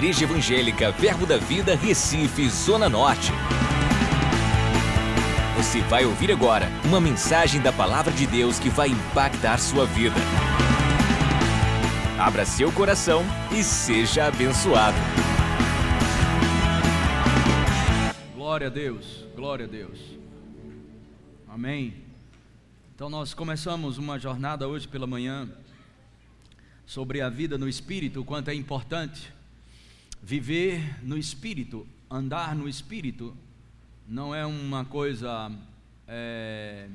[0.00, 3.30] Igreja Evangélica Verbo da Vida, Recife, Zona Norte.
[5.58, 10.16] Você vai ouvir agora uma mensagem da Palavra de Deus que vai impactar sua vida.
[12.18, 13.22] Abra seu coração
[13.52, 14.96] e seja abençoado.
[18.34, 20.00] Glória a Deus, glória a Deus.
[21.46, 21.92] Amém.
[22.94, 25.46] Então nós começamos uma jornada hoje pela manhã
[26.86, 29.39] sobre a vida no espírito, o quanto é importante
[30.22, 33.36] viver no espírito, andar no espírito,
[34.06, 35.50] não é uma coisa
[36.06, 36.88] é,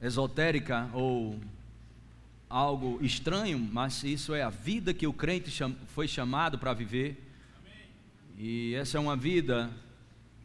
[0.00, 1.40] esotérica ou
[2.48, 7.20] algo estranho, mas isso é a vida que o crente cham, foi chamado para viver.
[8.38, 9.70] E essa é uma vida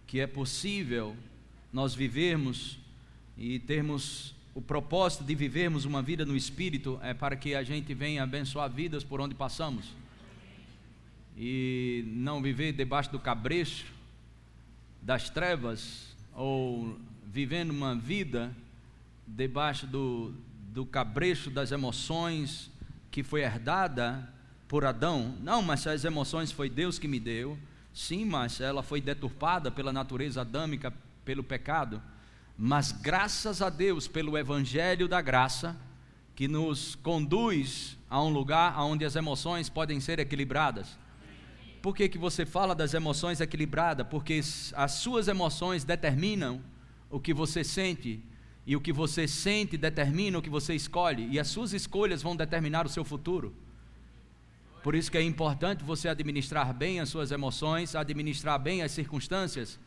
[0.07, 1.15] que é possível
[1.71, 2.79] nós vivermos
[3.37, 7.93] e termos o propósito de vivermos uma vida no Espírito é para que a gente
[7.93, 9.93] venha abençoar vidas por onde passamos
[11.41, 13.85] e não viver debaixo do cabrecho
[15.01, 18.53] das trevas ou vivendo uma vida
[19.25, 20.33] debaixo do,
[20.73, 22.69] do cabrecho das emoções
[23.09, 24.27] que foi herdada
[24.67, 25.33] por Adão.
[25.41, 27.57] Não, mas as emoções foi Deus que me deu.
[27.93, 30.93] Sim, mas ela foi deturpada pela natureza adâmica,
[31.23, 32.01] pelo pecado.
[32.57, 35.77] Mas graças a Deus pelo evangelho da graça
[36.35, 40.97] que nos conduz a um lugar onde as emoções podem ser equilibradas.
[41.81, 44.07] Por que, que você fala das emoções equilibradas?
[44.07, 44.41] Porque
[44.73, 46.61] as suas emoções determinam
[47.09, 48.21] o que você sente,
[48.65, 52.35] e o que você sente determina o que você escolhe, e as suas escolhas vão
[52.35, 53.53] determinar o seu futuro.
[54.83, 59.79] Por isso que é importante você administrar bem as suas emoções, administrar bem as circunstâncias.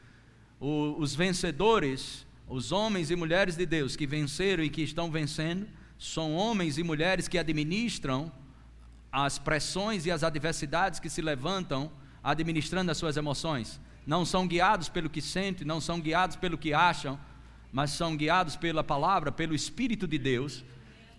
[0.61, 5.67] O, os vencedores os homens e mulheres de Deus que venceram e que estão vencendo
[5.99, 8.31] são homens e mulheres que administram
[9.13, 11.93] as pressões e as adversidades que se levantam
[12.25, 13.79] administrando as suas emoções.
[14.07, 17.21] Não são guiados pelo que sentem, não são guiados pelo que acham,
[17.71, 20.65] mas são guiados pela palavra, pelo Espírito de Deus.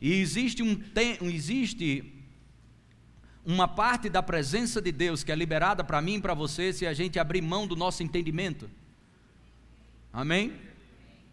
[0.01, 0.81] E existe, um,
[1.21, 2.13] existe
[3.45, 6.85] uma parte da presença de Deus que é liberada para mim e para você se
[6.85, 8.69] a gente abrir mão do nosso entendimento.
[10.11, 10.53] Amém?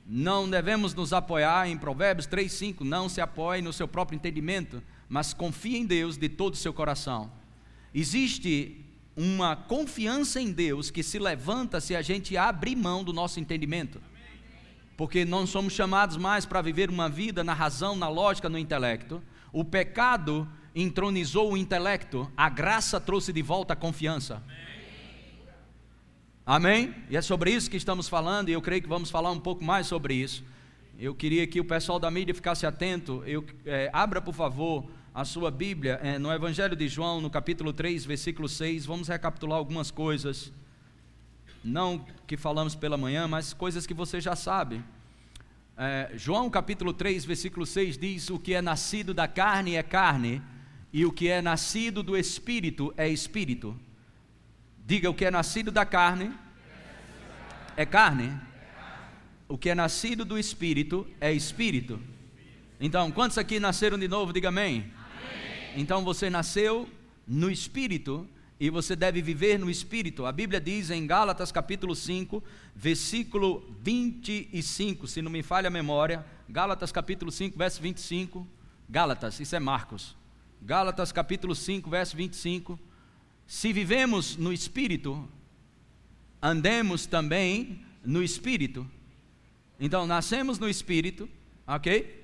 [0.07, 2.85] Não devemos nos apoiar em Provérbios 3, 5.
[2.85, 6.73] Não se apoie no seu próprio entendimento, mas confie em Deus de todo o seu
[6.73, 7.33] coração.
[7.93, 13.41] Existe uma confiança em Deus que se levanta se a gente abrir mão do nosso
[13.41, 14.01] entendimento.
[14.97, 19.21] Porque não somos chamados mais para viver uma vida na razão, na lógica, no intelecto.
[19.53, 24.41] O pecado entronizou o intelecto, a graça trouxe de volta a confiança.
[26.47, 26.95] Amém.
[27.11, 29.65] E é sobre isso que estamos falando, e eu creio que vamos falar um pouco
[29.65, 30.45] mais sobre isso.
[30.97, 33.25] Eu queria que o pessoal da mídia ficasse atento.
[33.27, 37.73] Eu, é, abra, por favor, a sua Bíblia é, no Evangelho de João, no capítulo
[37.73, 38.87] 3, versículo 6.
[38.87, 40.53] Vamos recapitular algumas coisas.
[41.65, 44.83] Não que falamos pela manhã, mas coisas que você já sabe.
[45.77, 50.41] É, João capítulo 3, versículo 6 diz: O que é nascido da carne é carne,
[50.93, 53.79] e o que é nascido do espírito é espírito.
[54.87, 56.33] Diga: o que é nascido da carne
[57.77, 58.33] é carne.
[59.49, 62.01] O que é nascido do espírito é espírito.
[62.79, 64.33] Então, quantos aqui nasceram de novo?
[64.33, 64.91] Diga amém.
[65.77, 66.89] Então você nasceu
[67.27, 68.27] no espírito
[68.59, 70.27] e você deve viver no espírito.
[70.27, 72.43] A Bíblia diz em Gálatas capítulo 5,
[72.75, 78.47] versículo 25, se não me falha a memória, Gálatas capítulo 5, verso 25.
[78.89, 80.17] Gálatas, isso é Marcos.
[80.61, 82.79] Gálatas capítulo 5, verso 25
[83.51, 85.29] se vivemos no Espírito,
[86.41, 88.89] andemos também no Espírito.
[89.81, 91.29] Então, nascemos no Espírito,
[91.67, 92.20] ok?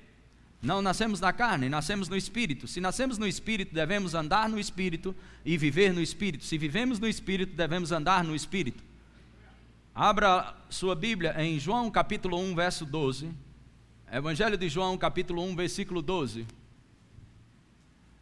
[0.61, 2.67] Não nascemos na carne, nascemos no Espírito.
[2.67, 6.43] Se nascemos no Espírito, devemos andar no Espírito e viver no Espírito.
[6.43, 8.83] Se vivemos no Espírito, devemos andar no Espírito.
[9.93, 13.31] Abra sua Bíblia em João capítulo 1, verso 12.
[14.11, 16.45] Evangelho de João, capítulo 1, versículo 12.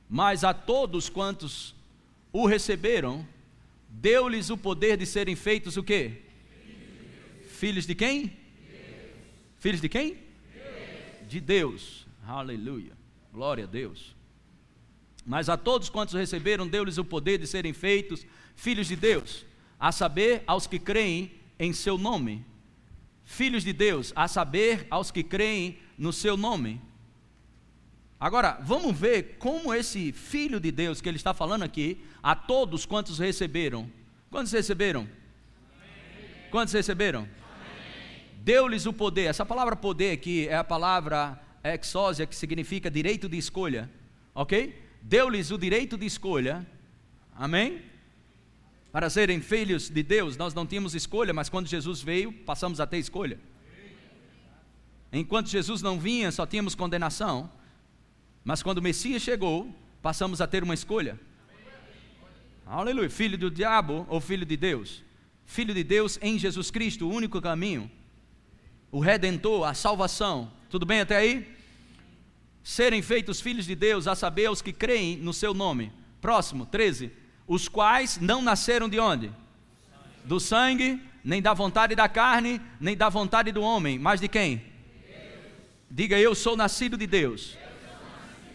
[0.09, 1.75] Mas a todos quantos
[2.31, 3.25] o receberam,
[3.87, 6.21] deu-lhes o poder de serem feitos o quê?
[7.49, 8.37] Filhos de quem?
[9.59, 10.17] Filhos de quem?
[11.27, 12.04] De Deus.
[12.27, 12.93] Aleluia.
[13.31, 14.15] Glória a Deus.
[15.25, 18.25] Mas a todos quantos receberam, deu-lhes o poder de serem feitos
[18.55, 19.45] filhos de Deus,
[19.79, 22.45] a saber, aos que creem em seu nome.
[23.23, 26.81] Filhos de Deus, a saber, aos que creem no seu nome.
[28.19, 32.85] Agora, vamos ver como esse filho de Deus que ele está falando aqui, a todos
[32.85, 33.91] quantos receberam.
[34.31, 35.01] Quantos receberam?
[35.01, 36.49] Amém.
[36.49, 37.27] Quantos receberam?
[38.37, 39.23] Deu-lhes o poder.
[39.23, 43.89] Essa palavra poder aqui é a palavra exósia, que significa direito de escolha.
[44.33, 44.79] Ok?
[45.01, 46.65] Deu-lhes o direito de escolha.
[47.33, 47.81] Amém?
[48.91, 52.87] Para serem filhos de Deus, nós não tínhamos escolha, mas quando Jesus veio, passamos a
[52.87, 53.39] ter escolha.
[55.11, 57.49] Enquanto Jesus não vinha, só tínhamos condenação,
[58.43, 61.19] mas quando o Messias chegou, passamos a ter uma escolha.
[62.65, 63.09] Aleluia.
[63.09, 65.03] Filho do diabo ou filho de Deus?
[65.45, 67.89] Filho de Deus em Jesus Cristo, o único caminho.
[68.91, 70.51] O redentor, a salvação.
[70.69, 71.54] Tudo bem até aí?
[72.65, 75.93] Serem feitos filhos de Deus, a saber, os que creem no seu nome.
[76.19, 77.11] Próximo, 13.
[77.47, 79.31] Os quais não nasceram de onde?
[80.23, 84.63] Do sangue, nem da vontade da carne, nem da vontade do homem, mas de quem?
[85.91, 87.55] Diga eu sou nascido de Deus.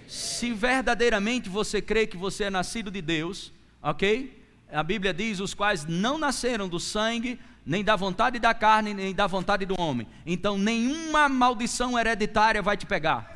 [0.08, 4.44] Se verdadeiramente você crê que você é nascido de Deus, ok?
[4.72, 9.14] A Bíblia diz: os quais não nasceram do sangue, nem da vontade da carne, nem
[9.14, 10.08] da vontade do homem.
[10.26, 13.29] Então, nenhuma maldição hereditária vai te pegar.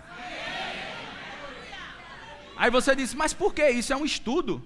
[2.57, 3.69] Aí você diz: mas por que?
[3.69, 4.63] Isso é um estudo.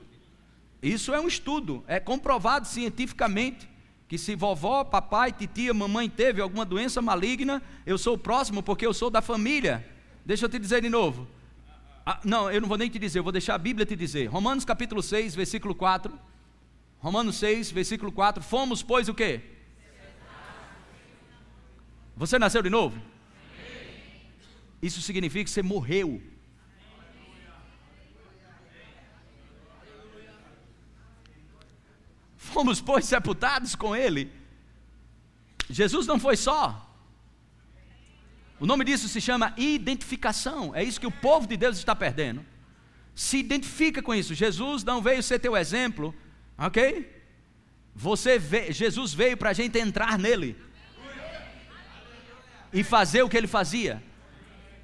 [0.82, 3.68] Isso é um estudo, é comprovado cientificamente
[4.06, 8.86] que se vovó, papai, titia, mamãe teve alguma doença maligna, eu sou o próximo porque
[8.86, 9.86] eu sou da família.
[10.24, 11.28] Deixa eu te dizer de novo.
[12.06, 14.26] Ah, não, eu não vou nem te dizer, eu vou deixar a Bíblia te dizer.
[14.26, 16.18] Romanos capítulo 6, versículo 4.
[17.00, 18.42] Romanos 6, versículo 4.
[18.42, 19.42] Fomos, pois, o quê?
[22.16, 22.98] Você nasceu de novo?
[24.80, 26.22] Isso significa que você morreu.
[32.48, 34.30] Fomos, pois, sepultados com Ele.
[35.70, 36.84] Jesus não foi só.
[38.60, 40.74] O nome disso se chama identificação.
[40.74, 42.44] É isso que o povo de Deus está perdendo.
[43.14, 44.34] Se identifica com isso.
[44.34, 46.14] Jesus não veio ser teu exemplo,
[46.56, 47.16] ok?
[47.94, 50.56] Você vê, Jesus veio para a gente entrar nele
[52.72, 54.02] e fazer o que ele fazia.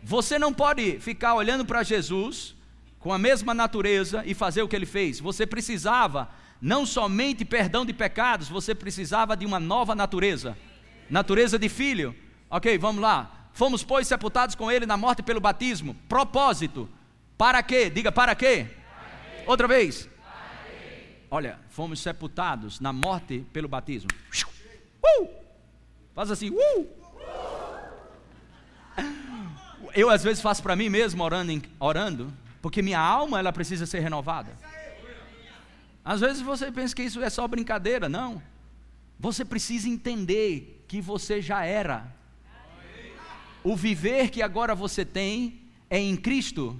[0.02, 2.55] Você não pode ficar olhando para Jesus
[2.99, 5.20] com a mesma natureza e fazer o que ele fez.
[5.20, 6.31] Você precisava
[6.64, 10.56] não somente perdão de pecados, você precisava de uma nova natureza
[11.08, 12.14] natureza de filho.
[12.50, 13.49] Ok, vamos lá.
[13.52, 15.94] Fomos, pois, sepultados com ele na morte pelo batismo.
[16.08, 16.88] Propósito.
[17.37, 17.90] Para quê?
[17.90, 18.66] Diga, para quê?
[18.66, 19.44] Para?
[19.46, 20.08] Outra vez.
[21.31, 24.08] Olha, fomos sepultados na morte pelo batismo.
[25.05, 25.28] Uh!
[26.14, 26.88] Faz assim, uh!
[29.94, 34.00] Eu às vezes faço para mim mesmo orando, orando, porque minha alma ela precisa ser
[34.00, 34.56] renovada.
[36.05, 38.43] Às vezes você pensa que isso é só brincadeira, não.
[39.19, 42.12] Você precisa entender que você já era
[43.62, 46.79] o viver que agora você tem é em Cristo.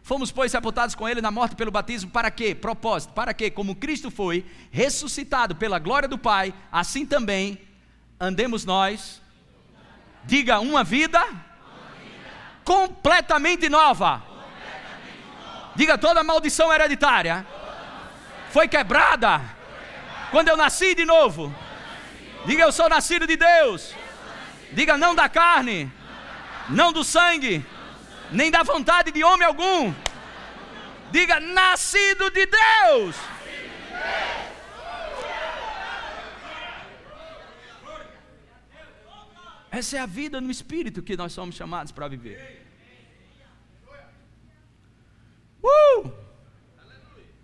[0.00, 2.54] Fomos, pois, sepultados com Ele na morte pelo batismo, para quê?
[2.54, 3.50] Propósito, para quê?
[3.50, 7.58] Como Cristo foi ressuscitado pela glória do Pai, assim também
[8.20, 9.20] andemos nós.
[10.24, 11.42] Diga, uma vida, uma vida.
[12.64, 14.35] Completamente, nova.
[15.76, 17.46] Diga, toda maldição hereditária,
[18.50, 19.40] foi quebrada
[20.30, 21.54] quando eu nasci de novo
[22.46, 23.92] Diga eu sou nascido de Deus.
[24.72, 25.90] Diga não da carne,
[26.68, 27.64] não do sangue,
[28.30, 29.92] nem da vontade de homem algum.
[31.10, 33.16] Diga nascido de Deus.
[39.72, 42.55] Essa é a vida no espírito que nós somos chamados para viver.
[45.66, 46.12] Uh!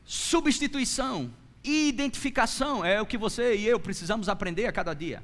[0.04, 1.32] Substituição
[1.64, 5.22] identificação é o que você e eu precisamos aprender a cada dia.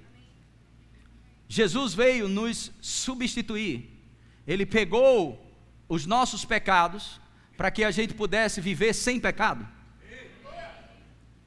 [1.48, 3.90] Jesus veio nos substituir.
[4.46, 5.44] Ele pegou
[5.88, 7.20] os nossos pecados
[7.56, 9.66] para que a gente pudesse viver sem pecado.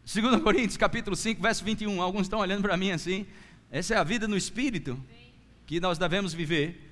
[0.04, 2.02] 2 Coríntios capítulo 5, verso 21.
[2.02, 3.26] Alguns estão olhando para mim assim.
[3.70, 5.02] Essa é a vida no espírito
[5.66, 6.92] que nós devemos viver.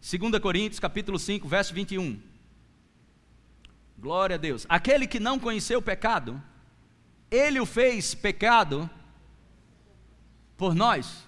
[0.00, 2.20] 2 Coríntios capítulo 5, verso 21.
[4.02, 4.66] Glória a Deus.
[4.68, 6.42] Aquele que não conheceu o pecado,
[7.30, 8.90] ele o fez pecado
[10.56, 11.24] por nós.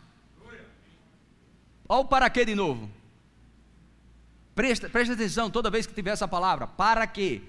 [1.88, 2.90] Olha o para quê de novo.
[4.56, 6.66] Presta, presta atenção toda vez que tiver essa palavra.
[6.66, 7.42] Para quê?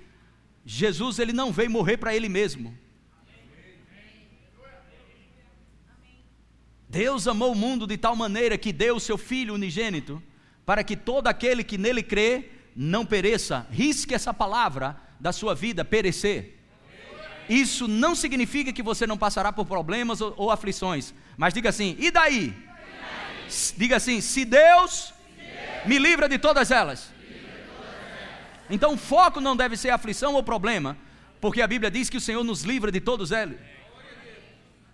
[0.63, 2.77] Jesus ele não veio morrer para ele mesmo.
[6.87, 10.21] Deus amou o mundo de tal maneira que deu o seu Filho unigênito,
[10.63, 13.65] para que todo aquele que nele crê não pereça.
[13.71, 16.59] Risque essa palavra da sua vida, perecer.
[17.47, 21.95] Isso não significa que você não passará por problemas ou, ou aflições, mas diga assim:
[21.99, 22.55] e daí?
[23.77, 25.13] Diga assim: se Deus,
[25.85, 27.13] me livra de todas elas.
[28.69, 30.97] Então o foco não deve ser aflição ou problema,
[31.39, 33.59] porque a Bíblia diz que o Senhor nos livra de todos eles.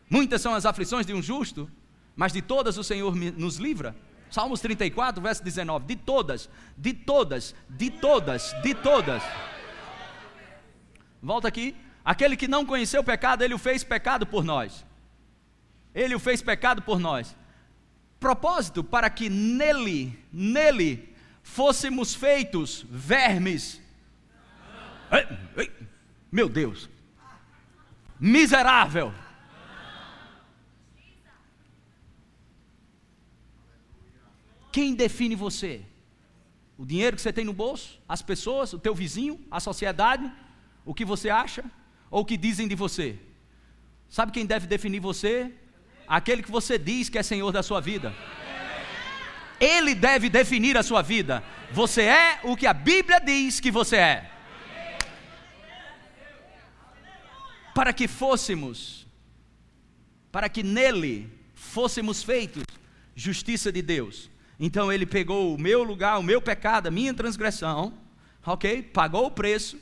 [0.09, 1.71] Muitas são as aflições de um justo,
[2.15, 3.95] mas de todas o Senhor nos livra.
[4.29, 9.23] Salmos 34, verso 19: de todas, de todas, de todas, de todas.
[11.21, 11.75] Volta aqui.
[12.03, 14.85] Aquele que não conheceu o pecado, ele o fez pecado por nós.
[15.93, 17.35] Ele o fez pecado por nós.
[18.19, 23.81] Propósito para que nele, nele, fôssemos feitos vermes.
[25.11, 25.71] Ei, ei,
[26.31, 26.89] meu Deus.
[28.19, 29.13] Miserável.
[34.71, 35.85] Quem define você?
[36.77, 37.99] O dinheiro que você tem no bolso?
[38.07, 38.71] As pessoas?
[38.73, 39.39] O teu vizinho?
[39.51, 40.31] A sociedade?
[40.85, 41.63] O que você acha?
[42.09, 43.17] Ou o que dizem de você?
[44.09, 45.51] Sabe quem deve definir você?
[46.07, 48.13] Aquele que você diz que é Senhor da sua vida.
[49.59, 51.43] Ele deve definir a sua vida.
[51.71, 54.31] Você é o que a Bíblia diz que você é.
[57.73, 59.07] Para que fôssemos,
[60.31, 62.63] para que nele fôssemos feitos
[63.15, 64.29] justiça de Deus.
[64.59, 67.93] Então ele pegou o meu lugar, o meu pecado, a minha transgressão,
[68.45, 68.81] ok?
[68.83, 69.79] Pagou o preço,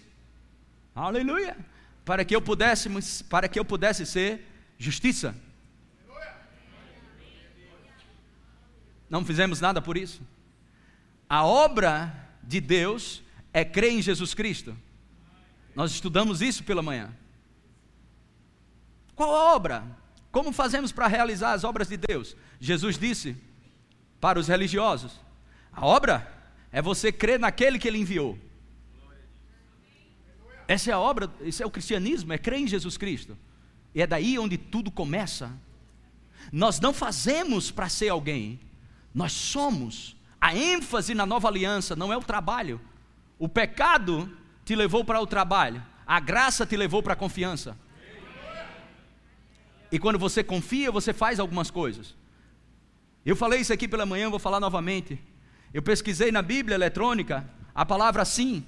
[1.08, 1.58] aleluia,
[2.06, 4.46] para que eu pudesse, para que eu pudesse ser
[4.78, 5.36] justiça.
[9.10, 10.22] Não fizemos nada por isso.
[11.28, 12.14] A obra
[12.44, 14.78] de Deus é crer em Jesus Cristo.
[15.76, 17.12] Nós estudamos isso pela manhã.
[19.16, 19.84] Qual a obra?
[20.32, 22.36] Como fazemos para realizar as obras de Deus?
[22.60, 23.36] Jesus disse:
[24.20, 25.20] para os religiosos.
[25.72, 26.32] A obra
[26.72, 28.38] é você crer naquele que ele enviou.
[30.70, 33.36] Essa é a obra, esse é o cristianismo, é crer em Jesus Cristo.
[33.96, 35.52] E é daí onde tudo começa.
[36.52, 38.60] Nós não fazemos para ser alguém,
[39.12, 40.16] nós somos.
[40.40, 42.80] A ênfase na nova aliança não é o trabalho.
[43.40, 44.32] O pecado
[44.64, 47.76] te levou para o trabalho, a graça te levou para a confiança.
[49.92, 52.14] E quando você confia, você faz algumas coisas.
[53.26, 55.20] Eu falei isso aqui pela manhã, vou falar novamente.
[55.74, 58.64] Eu pesquisei na Bíblia eletrônica a palavra sim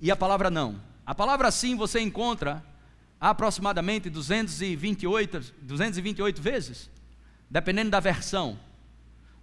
[0.00, 0.90] e a palavra não.
[1.04, 2.64] A palavra sim você encontra
[3.20, 6.90] aproximadamente 228, 228 vezes,
[7.50, 8.58] dependendo da versão.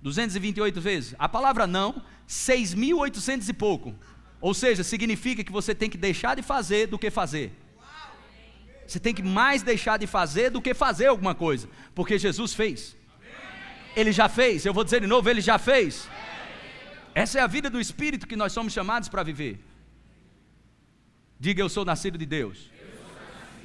[0.01, 1.15] 228 vezes.
[1.19, 3.95] A palavra não, 6.800 e pouco.
[4.41, 7.51] Ou seja, significa que você tem que deixar de fazer do que fazer.
[8.87, 12.95] Você tem que mais deixar de fazer do que fazer alguma coisa, porque Jesus fez.
[13.95, 16.09] Ele já fez, eu vou dizer de novo, ele já fez.
[17.13, 19.59] Essa é a vida do Espírito que nós somos chamados para viver.
[21.39, 22.69] Diga, eu sou nascido de Deus.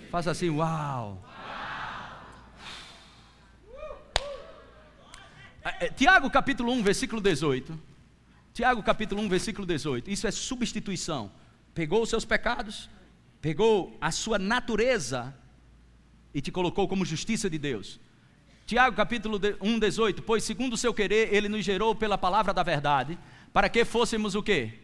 [0.08, 1.20] Faça assim, uau.
[5.64, 7.76] É, é, Tiago capítulo 1, versículo 18.
[8.52, 10.08] Tiago capítulo 1, versículo 18.
[10.08, 11.32] Isso é substituição.
[11.74, 12.88] Pegou os seus pecados,
[13.40, 15.34] pegou a sua natureza
[16.32, 17.98] e te colocou como justiça de Deus.
[18.66, 22.62] Tiago capítulo 1, 18, pois segundo o seu querer, ele nos gerou pela palavra da
[22.62, 23.18] verdade,
[23.52, 24.74] para que fôssemos o quê?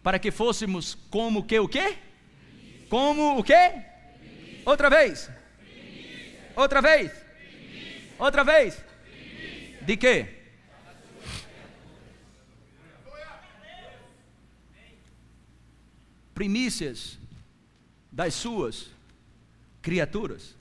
[0.00, 1.98] Para que fôssemos como que o quê?
[2.90, 3.84] Como o quê?
[4.66, 5.30] Outra vez.
[6.56, 7.12] Outra vez.
[8.18, 8.84] Outra vez.
[9.82, 10.36] De quê?
[16.34, 17.16] Primícias
[18.10, 18.90] das suas
[19.80, 20.56] criaturas.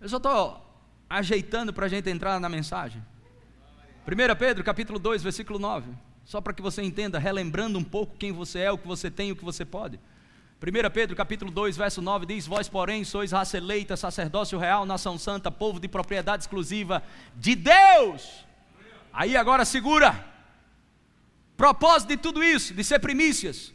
[0.00, 0.64] Eu só estou
[1.08, 3.02] ajeitando para a gente entrar na mensagem.
[4.06, 5.90] 1 Pedro capítulo 2, versículo 9.
[6.26, 9.32] Só para que você entenda, relembrando um pouco quem você é, o que você tem,
[9.32, 9.98] o que você pode.
[10.60, 15.16] 1 Pedro capítulo 2, verso 9 diz: Vós, porém, sois raça eleita, sacerdócio real, nação
[15.18, 17.02] santa, povo de propriedade exclusiva
[17.36, 18.44] de Deus.
[19.12, 20.26] Aí agora segura.
[21.56, 23.72] Propósito de tudo isso, de ser primícias.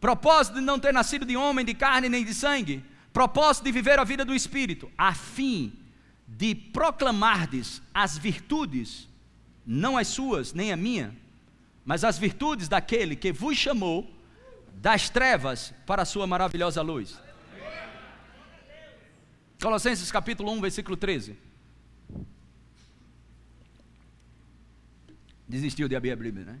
[0.00, 2.84] Propósito de não ter nascido de homem, de carne nem de sangue
[3.18, 5.72] propósito de viver a vida do Espírito, a fim
[6.24, 9.08] de proclamardes as virtudes,
[9.66, 11.16] não as suas, nem a minha,
[11.88, 14.06] mas as virtudes daquele que vos chamou
[14.74, 17.18] das trevas para a sua maravilhosa luz.
[19.58, 21.34] Colossenses capítulo 1, versículo 13.
[25.48, 26.58] Desistiu de abrir a Bíblia, né?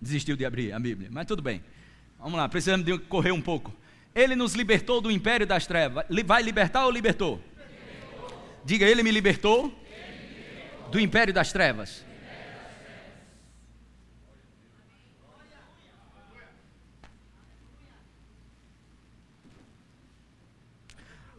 [0.00, 1.62] Desistiu de abrir a Bíblia, mas tudo bem.
[2.18, 3.74] Vamos lá, precisamos de correr um pouco.
[4.14, 6.06] Ele nos libertou do império das trevas.
[6.24, 7.42] Vai libertar ou libertou?
[7.58, 8.62] libertou.
[8.64, 10.90] Diga, ele me libertou, ele me libertou.
[10.92, 12.07] do império das trevas.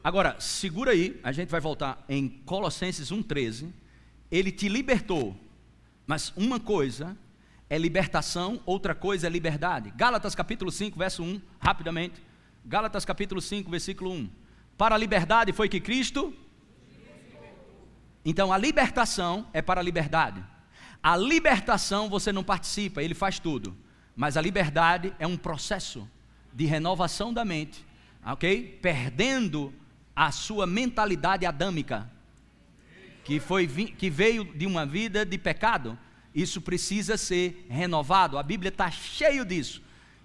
[0.10, 3.72] Agora, segura aí, a gente vai voltar em Colossenses 1,13.
[4.32, 5.40] Ele te libertou,
[6.08, 7.16] mas uma coisa
[7.70, 9.94] é libertação, outra coisa é liberdade.
[9.96, 12.24] Gálatas capítulo 5, verso 1, rapidamente.
[12.66, 14.30] Gálatas capítulo 5, versículo 1.
[14.76, 16.34] Para a liberdade foi que Cristo.
[18.26, 20.44] Então a libertação é para a liberdade.
[21.04, 23.78] A libertação você não participa, ele faz tudo.
[24.16, 26.10] mas a liberdade é um processo
[26.52, 27.86] de renovação da mente,
[28.26, 28.80] ok?
[28.82, 29.72] Perdendo
[30.20, 32.12] a sua mentalidade adâmica,
[33.24, 35.98] que, foi, que veio de uma vida de pecado.
[36.36, 38.38] Isso precisa ser renovado.
[38.38, 39.82] A Bíblia está cheio disso.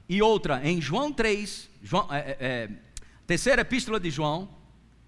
[0.09, 2.71] E outra, em João 3, João, é, é, é,
[3.25, 4.49] terceira epístola de João,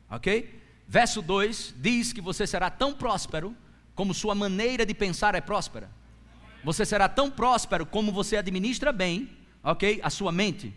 [0.09, 0.57] ok?
[0.87, 3.57] Verso 2 diz que você será tão próspero
[3.93, 5.91] como sua maneira de pensar é próspera.
[6.63, 9.99] Você será tão próspero como você administra bem, ok?
[10.01, 10.73] A sua mente.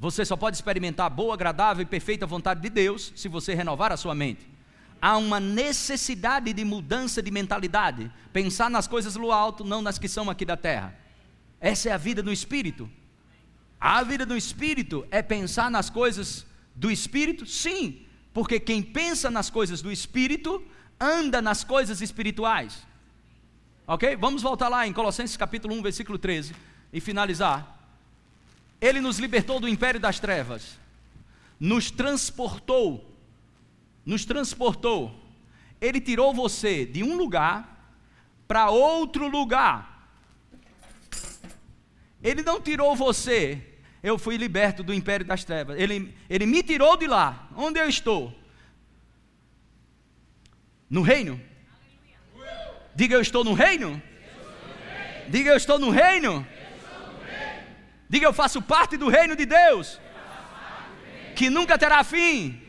[0.00, 3.92] Você só pode experimentar a boa, agradável e perfeita vontade de Deus se você renovar
[3.92, 4.48] a sua mente.
[5.00, 8.10] Há uma necessidade de mudança de mentalidade.
[8.32, 10.98] Pensar nas coisas do alto, não nas que são aqui da terra.
[11.60, 12.90] Essa é a vida no espírito.
[13.78, 17.44] A vida no espírito é pensar nas coisas do espírito?
[17.44, 20.62] Sim, porque quem pensa nas coisas do espírito
[20.98, 22.86] anda nas coisas espirituais.
[23.86, 24.16] Ok?
[24.16, 26.54] Vamos voltar lá em Colossenses capítulo 1, versículo 13
[26.90, 27.79] e finalizar.
[28.80, 30.78] Ele nos libertou do império das trevas,
[31.58, 33.14] nos transportou,
[34.04, 35.14] nos transportou.
[35.80, 37.94] Ele tirou você de um lugar
[38.48, 40.08] para outro lugar.
[42.22, 43.62] Ele não tirou você,
[44.02, 45.78] eu fui liberto do império das trevas.
[45.78, 47.48] Ele, ele me tirou de lá.
[47.56, 48.34] Onde eu estou?
[50.88, 51.40] No reino.
[52.94, 54.02] Diga eu estou no reino.
[55.28, 56.46] Diga eu estou no reino.
[58.12, 60.00] Diga eu faço parte do reino de Deus,
[61.36, 62.60] que nunca terá fim.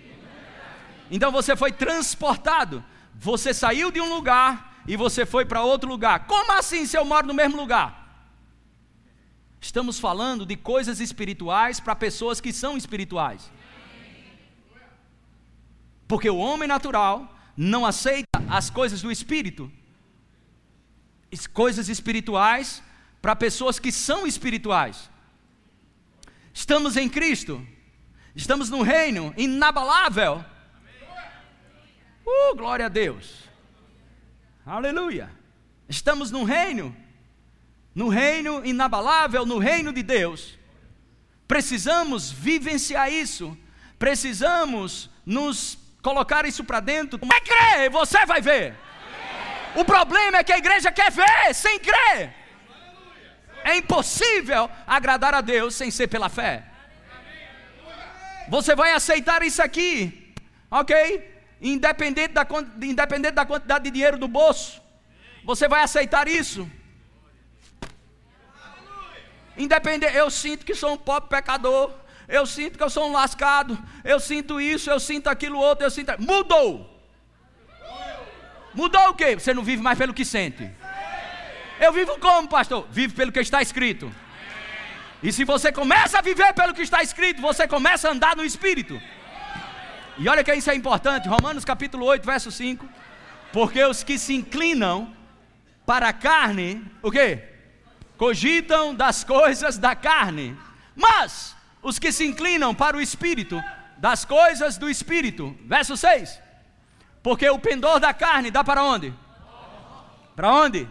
[1.10, 2.84] Então você foi transportado,
[3.30, 6.28] você saiu de um lugar e você foi para outro lugar.
[6.28, 7.90] Como assim se eu moro no mesmo lugar?
[9.60, 13.52] Estamos falando de coisas espirituais para pessoas que são espirituais.
[16.08, 19.72] Porque o homem natural não aceita as coisas do espírito.
[21.52, 22.84] Coisas espirituais
[23.24, 25.10] para pessoas que são espirituais.
[26.54, 27.66] Estamos em Cristo.
[28.36, 30.44] Estamos no reino inabalável.
[32.26, 33.50] Uh, glória a Deus.
[34.66, 35.30] Aleluia.
[35.90, 36.96] Estamos no reino,
[37.94, 40.58] no reino inabalável, no reino de Deus.
[41.48, 43.58] Precisamos vivenciar isso.
[44.00, 47.20] Precisamos nos colocar isso para dentro.
[47.22, 48.76] É crer, você vai ver.
[49.76, 52.41] O problema é que a igreja quer ver sem crer.
[53.64, 56.66] É impossível agradar a Deus sem ser pela fé.
[58.48, 60.34] Você vai aceitar isso aqui,
[60.70, 61.30] ok?
[61.62, 62.46] Independente da,
[62.82, 64.82] independente da quantidade de dinheiro do bolso,
[65.44, 66.70] você vai aceitar isso.
[69.58, 71.92] Independente, eu sinto que sou um pobre pecador,
[72.28, 75.92] eu sinto que eu sou um lascado, eu sinto isso, eu sinto aquilo outro, eu
[75.92, 76.14] sinto.
[76.20, 76.90] Mudou!
[78.74, 79.36] Mudou o quê?
[79.36, 80.72] Você não vive mais pelo que sente.
[81.86, 82.88] Eu vivo como, pastor?
[82.92, 84.14] Vivo pelo que está escrito.
[85.24, 88.46] E se você começa a viver pelo que está escrito, você começa a andar no
[88.46, 89.02] Espírito.
[90.20, 92.88] E olha que isso é importante, Romanos capítulo 8, verso 5.
[93.52, 95.12] Porque os que se inclinam
[95.84, 97.40] para a carne, o que?
[98.16, 100.56] Cogitam das coisas da carne.
[100.96, 103.60] Mas os que se inclinam para o Espírito,
[103.98, 105.58] das coisas do Espírito.
[105.66, 106.40] Verso 6.
[107.24, 109.12] Porque o pendor da carne dá para onde?
[110.36, 110.88] Para onde?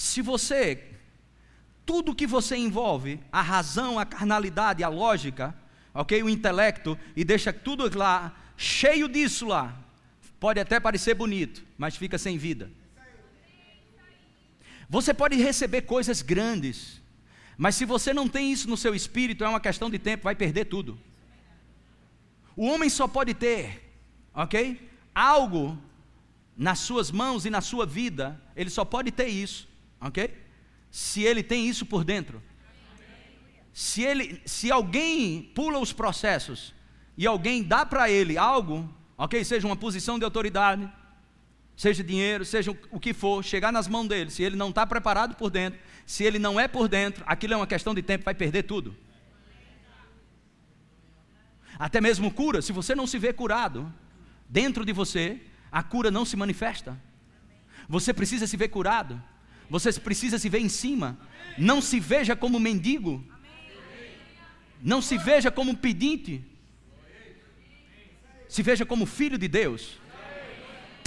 [0.00, 0.82] Se você,
[1.84, 5.54] tudo que você envolve, a razão, a carnalidade, a lógica,
[5.92, 6.22] ok?
[6.22, 9.78] O intelecto, e deixa tudo lá, cheio disso lá,
[10.40, 12.70] pode até parecer bonito, mas fica sem vida.
[14.88, 16.98] Você pode receber coisas grandes,
[17.58, 20.34] mas se você não tem isso no seu espírito, é uma questão de tempo, vai
[20.34, 20.98] perder tudo.
[22.56, 23.92] O homem só pode ter,
[24.32, 24.80] ok?
[25.14, 25.78] Algo
[26.56, 29.68] nas suas mãos e na sua vida, ele só pode ter isso
[30.00, 30.34] ok?
[30.90, 32.42] Se ele tem isso por dentro.
[33.72, 36.74] Se, ele, se alguém pula os processos
[37.16, 39.44] e alguém dá para ele algo, ok?
[39.44, 40.90] Seja uma posição de autoridade,
[41.76, 45.34] seja dinheiro, seja o que for, chegar nas mãos dele, se ele não está preparado
[45.34, 48.34] por dentro, se ele não é por dentro, aquilo é uma questão de tempo, vai
[48.34, 48.96] perder tudo.
[51.78, 53.90] Até mesmo cura, se você não se vê curado
[54.46, 55.40] dentro de você,
[55.72, 57.00] a cura não se manifesta.
[57.88, 59.22] Você precisa se ver curado.
[59.70, 61.16] Você precisa se ver em cima.
[61.56, 63.24] Não se veja como mendigo.
[64.82, 66.44] Não se veja como pedinte.
[68.48, 69.98] Se veja como filho de Deus.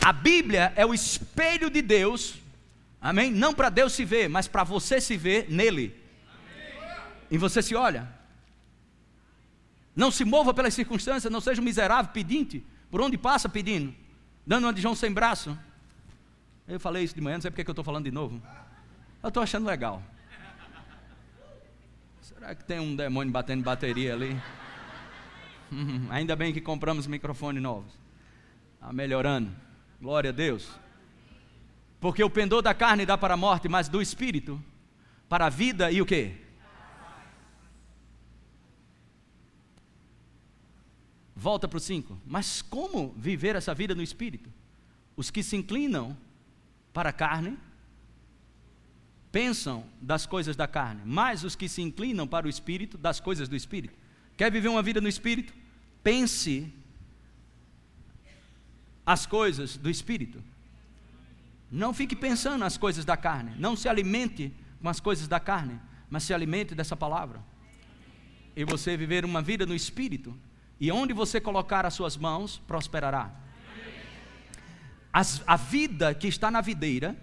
[0.02, 2.36] A Bíblia é o espelho de Deus.
[3.02, 3.30] Amém?
[3.30, 5.94] Não para Deus se ver, mas para você se ver nele.
[7.30, 8.08] E você se olha.
[9.94, 12.64] Não se mova pelas circunstâncias, não seja um miserável pedinte.
[12.90, 13.94] Por onde passa pedindo?
[14.48, 15.58] Dando uma de João sem braço.
[16.68, 18.42] Eu falei isso de manhã, não sei porque que eu estou falando de novo.
[19.22, 20.02] Eu estou achando legal.
[22.22, 24.40] Será que tem um demônio batendo bateria ali?
[25.72, 27.92] Hum, ainda bem que compramos microfones novos.
[28.76, 29.52] Está melhorando.
[30.02, 30.70] Glória a Deus.
[32.00, 34.62] Porque o pendor da carne dá para a morte, mas do espírito
[35.28, 36.36] para a vida e o quê?
[41.36, 42.22] Volta para o 5.
[42.26, 44.50] Mas como viver essa vida no espírito?
[45.16, 46.16] Os que se inclinam
[46.94, 47.58] para a carne
[49.34, 53.50] pensam das coisas da carne, mas os que se inclinam para o espírito, das coisas
[53.50, 53.98] do espírito.
[54.38, 55.52] Quer viver uma vida no espírito?
[56.04, 56.72] Pense
[59.04, 60.42] as coisas do espírito.
[61.72, 63.56] Não fique pensando nas coisas da carne.
[63.58, 65.80] Não se alimente com as coisas da carne,
[66.12, 67.42] mas se alimente dessa palavra.
[68.56, 70.38] E você viver uma vida no espírito.
[70.80, 73.32] E onde você colocar as suas mãos, prosperará.
[75.14, 77.16] As, a vida que está na videira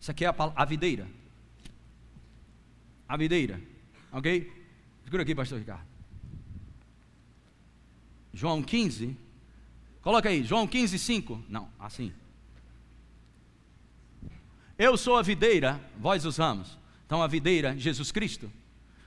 [0.00, 1.08] isso aqui é a, a videira.
[3.08, 3.60] A videira.
[4.12, 4.52] Ok?
[5.04, 5.86] Segura aqui, pastor Ricardo.
[8.32, 9.16] João 15.
[10.00, 11.44] Coloca aí, João 15, 5.
[11.48, 12.12] Não, assim.
[14.78, 16.78] Eu sou a videira, vós os ramos.
[17.04, 18.50] Então a videira, Jesus Cristo.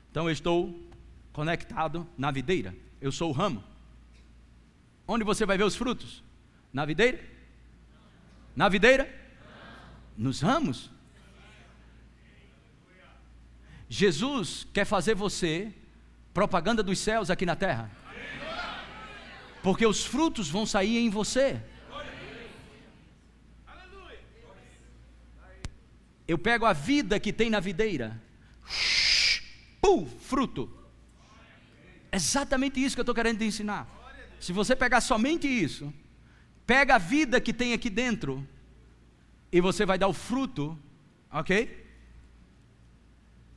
[0.09, 0.77] Então eu estou
[1.31, 2.75] conectado na videira.
[2.99, 3.63] Eu sou o ramo.
[5.07, 6.21] Onde você vai ver os frutos?
[6.73, 7.30] Na videira?
[8.55, 9.21] Na videira?
[10.21, 10.91] nos ramos.
[13.89, 15.73] Jesus quer fazer você
[16.33, 17.89] propaganda dos céus aqui na terra.
[19.63, 21.61] Porque os frutos vão sair em você.
[26.27, 28.21] Eu pego a vida que tem na videira.
[29.81, 30.71] Pum, fruto.
[32.11, 33.87] Exatamente isso que eu estou querendo te ensinar.
[34.39, 35.93] Se você pegar somente isso,
[36.71, 38.47] pega a vida que tem aqui dentro
[39.51, 40.79] e você vai dar o fruto,
[41.29, 41.85] ok?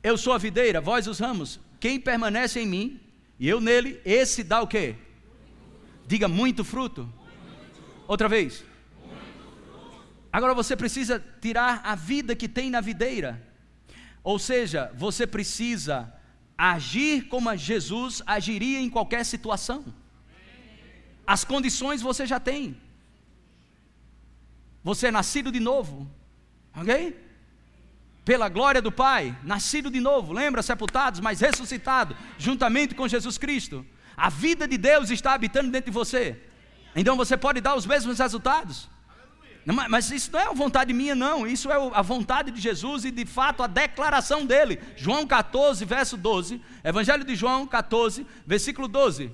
[0.03, 1.57] Eu sou a videira, vós os ramos.
[1.79, 2.99] Quem permanece em mim
[3.39, 4.95] e eu nele, esse dá o quê?
[6.05, 7.09] Diga muito fruto.
[8.05, 8.65] Outra vez.
[10.29, 13.41] Agora você precisa tirar a vida que tem na videira.
[14.25, 16.13] Ou seja, você precisa
[16.57, 19.85] agir como Jesus agiria em qualquer situação.
[21.25, 22.83] As condições você já tem.
[24.85, 26.07] Você é nascido de novo.
[26.77, 27.19] Ok?
[28.23, 30.61] Pela glória do Pai, nascido de novo, lembra?
[30.61, 33.83] Sepultados, mas ressuscitado, juntamente com Jesus Cristo.
[34.15, 36.39] A vida de Deus está habitando dentro de você.
[36.95, 38.87] Então você pode dar os mesmos resultados.
[39.89, 41.47] Mas isso não é a vontade minha, não.
[41.47, 44.79] Isso é a vontade de Jesus e, de fato, a declaração dele.
[44.95, 46.61] João 14, verso 12.
[46.83, 49.31] Evangelho de João 14, versículo 12.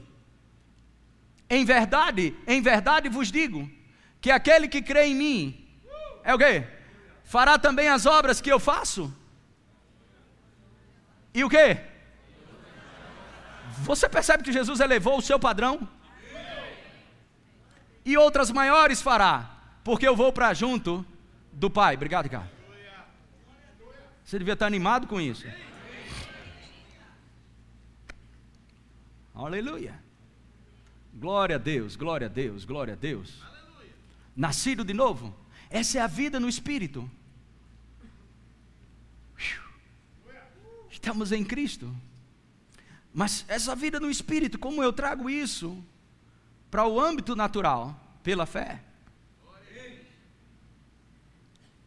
[1.50, 3.70] Em verdade, em verdade vos digo
[4.22, 5.68] que aquele que crê em mim
[6.24, 6.68] é o quê?
[7.24, 9.12] Fará também as obras que eu faço.
[11.34, 11.80] E o quê?
[13.80, 15.88] Você percebe que Jesus elevou o seu padrão?
[18.06, 19.50] E outras maiores fará,
[19.84, 21.06] porque eu vou para junto
[21.52, 21.96] do Pai.
[21.96, 22.50] Obrigado, Ricardo.
[24.24, 25.48] Você devia estar animado com isso.
[29.34, 30.00] Aleluia.
[31.14, 33.51] Glória a Deus, glória a Deus, glória a Deus
[34.36, 35.36] nascido de novo.
[35.70, 37.10] Essa é a vida no Espírito.
[40.90, 41.94] Estamos em Cristo.
[43.14, 45.84] Mas essa vida no Espírito, como eu trago isso
[46.70, 48.00] para o âmbito natural?
[48.24, 48.84] Pela fé.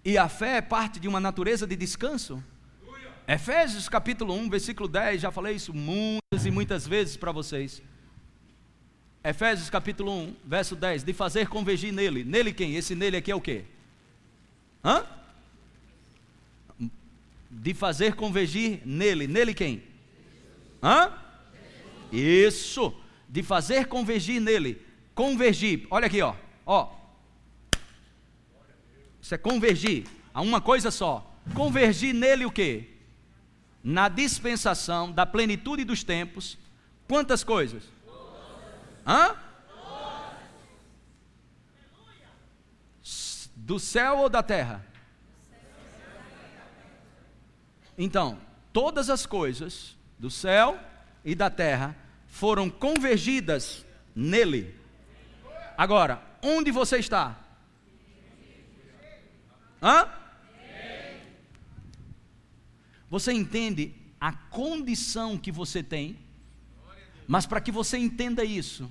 [0.04, 2.42] E a fé é parte de uma natureza de descanso.
[3.26, 7.80] Efésios capítulo 1, versículo 10, já falei isso muitas e muitas vezes para vocês.
[9.24, 12.22] Efésios capítulo 1, verso 10, de fazer convergir nele.
[12.24, 12.76] Nele quem?
[12.76, 13.64] Esse nele aqui é o quê?
[14.84, 15.06] Hã?
[17.50, 19.26] De fazer convergir nele.
[19.26, 19.82] Nele quem?
[20.82, 21.10] Hã?
[22.12, 22.94] Isso.
[23.26, 24.78] De fazer convergir nele.
[25.14, 25.87] Convergir.
[25.88, 26.34] Olha aqui, ó.
[26.66, 26.94] Ó.
[29.22, 31.34] Isso é convergir a uma coisa só.
[31.54, 32.90] Convergir nele o quê?
[33.82, 36.58] Na dispensação da plenitude dos tempos.
[37.08, 37.94] Quantas coisas?
[39.06, 39.36] Hã?
[43.54, 44.84] Do céu ou da terra?
[47.96, 48.40] Então,
[48.72, 50.78] todas as coisas do céu
[51.24, 54.74] e da terra foram convergidas nele.
[55.76, 57.38] Agora, onde você está?
[59.82, 60.08] Hã?
[63.08, 66.23] Você entende a condição que você tem
[67.26, 68.90] mas para que você entenda isso,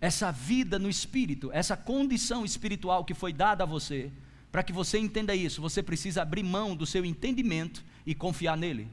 [0.00, 4.10] essa vida no espírito, essa condição espiritual que foi dada a você,
[4.54, 8.86] Para que você entenda isso, você precisa abrir mão do seu entendimento e confiar nele.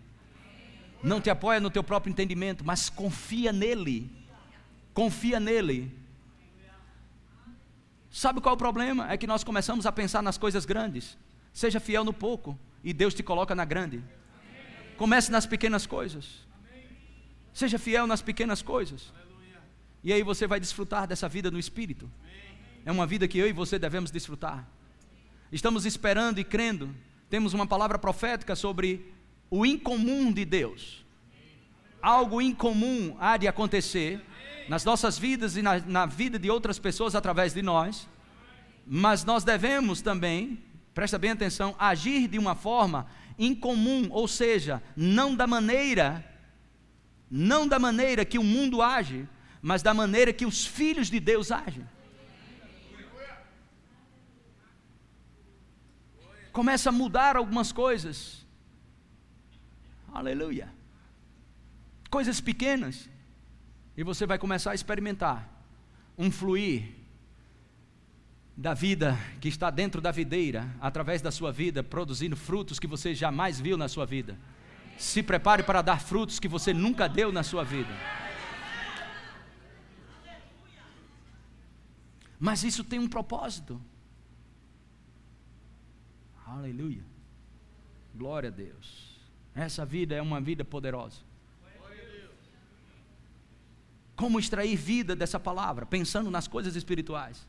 [1.04, 4.12] Não te apoia no teu próprio entendimento, mas confia nele.
[4.91, 5.95] Confia nele.
[8.10, 9.12] Sabe qual é o problema?
[9.12, 11.15] É que nós começamos a pensar nas coisas grandes.
[11.54, 14.04] Seja fiel no pouco e Deus te coloca na grande.
[14.97, 16.39] Comece nas pequenas coisas.
[17.53, 19.11] Seja fiel nas pequenas coisas.
[20.03, 22.09] E aí você vai desfrutar dessa vida no espírito.
[22.85, 24.67] É uma vida que eu e você devemos desfrutar.
[25.51, 26.93] Estamos esperando e crendo.
[27.29, 29.13] Temos uma palavra profética sobre
[29.49, 31.05] o incomum de Deus.
[32.01, 34.21] Algo incomum há de acontecer
[34.67, 38.07] nas nossas vidas e na, na vida de outras pessoas através de nós,
[38.87, 45.35] mas nós devemos também, presta bem atenção, agir de uma forma incomum, ou seja, não
[45.35, 46.25] da maneira,
[47.32, 49.26] não da maneira que o mundo age,
[49.62, 51.88] mas da maneira que os filhos de Deus agem.
[56.52, 58.46] Começa a mudar algumas coisas.
[60.13, 60.70] Aleluia.
[62.10, 63.10] Coisas pequenas.
[63.96, 65.48] E você vai começar a experimentar
[66.17, 66.89] um fluir
[68.58, 73.15] da vida que está dentro da videira, através da sua vida, produzindo frutos que você
[73.15, 74.38] jamais viu na sua vida.
[74.97, 77.93] Se prepare para dar frutos que você nunca deu na sua vida.
[82.39, 83.80] Mas isso tem um propósito.
[86.45, 87.04] Aleluia.
[88.15, 89.19] Glória a Deus.
[89.54, 91.19] Essa vida é uma vida poderosa.
[94.15, 95.86] Como extrair vida dessa palavra?
[95.86, 97.47] Pensando nas coisas espirituais.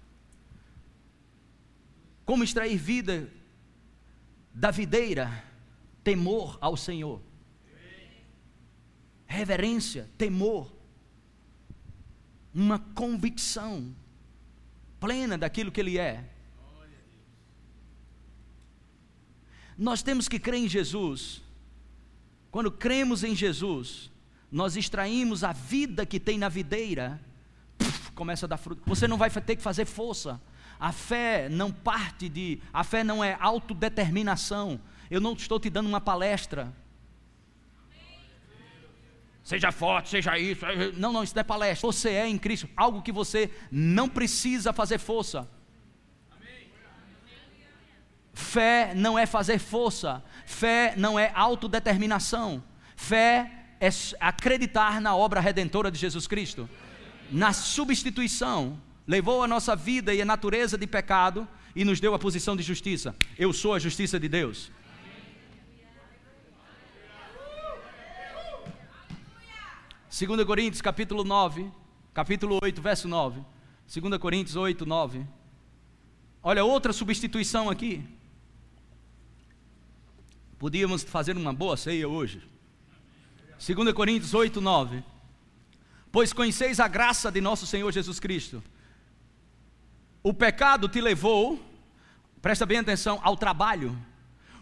[2.24, 3.30] Como extrair vida
[4.54, 5.44] da videira?
[6.04, 7.20] Temor ao Senhor.
[9.32, 10.70] Reverência, temor.
[12.54, 13.96] Uma convicção
[15.00, 16.22] plena daquilo que Ele é.
[19.78, 21.40] Nós temos que crer em Jesus.
[22.50, 24.10] Quando cremos em Jesus,
[24.50, 27.18] nós extraímos a vida que tem na videira,
[28.14, 28.82] começa a dar fruto.
[28.84, 30.38] Você não vai ter que fazer força.
[30.78, 32.60] A fé não parte de.
[32.70, 34.78] A fé não é autodeterminação.
[35.10, 36.70] Eu não estou te dando uma palestra.
[39.42, 40.64] Seja forte, seja isso.
[40.96, 41.90] Não, não, isso não é palestra.
[41.90, 42.68] Você é em Cristo.
[42.76, 45.48] Algo que você não precisa fazer força.
[48.32, 50.22] Fé não é fazer força.
[50.46, 52.62] Fé não é autodeterminação.
[52.96, 53.50] Fé
[53.80, 53.88] é
[54.20, 56.70] acreditar na obra redentora de Jesus Cristo,
[57.32, 62.18] na substituição, levou a nossa vida e a natureza de pecado e nos deu a
[62.18, 63.12] posição de justiça.
[63.36, 64.70] Eu sou a justiça de Deus.
[70.22, 71.68] Segunda Coríntios capítulo 9,
[72.14, 73.44] capítulo 8, verso 9.
[73.92, 75.26] 2 Coríntios 8, 9.
[76.40, 78.08] Olha outra substituição aqui.
[80.60, 82.40] Podíamos fazer uma boa ceia hoje.
[83.58, 85.02] 2 Coríntios 8, 9.
[86.12, 88.62] Pois conheceis a graça de nosso Senhor Jesus Cristo.
[90.22, 91.60] O pecado te levou,
[92.40, 93.98] presta bem atenção, ao trabalho.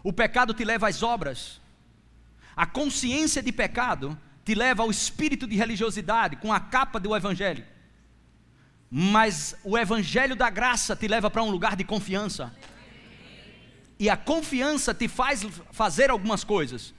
[0.03, 1.61] O pecado te leva às obras.
[2.55, 4.17] A consciência de pecado
[4.51, 7.63] te leva ao espírito de religiosidade, com a capa do Evangelho.
[8.89, 12.53] Mas o Evangelho da graça te leva para um lugar de confiança.
[13.97, 16.93] E a confiança te faz fazer algumas coisas.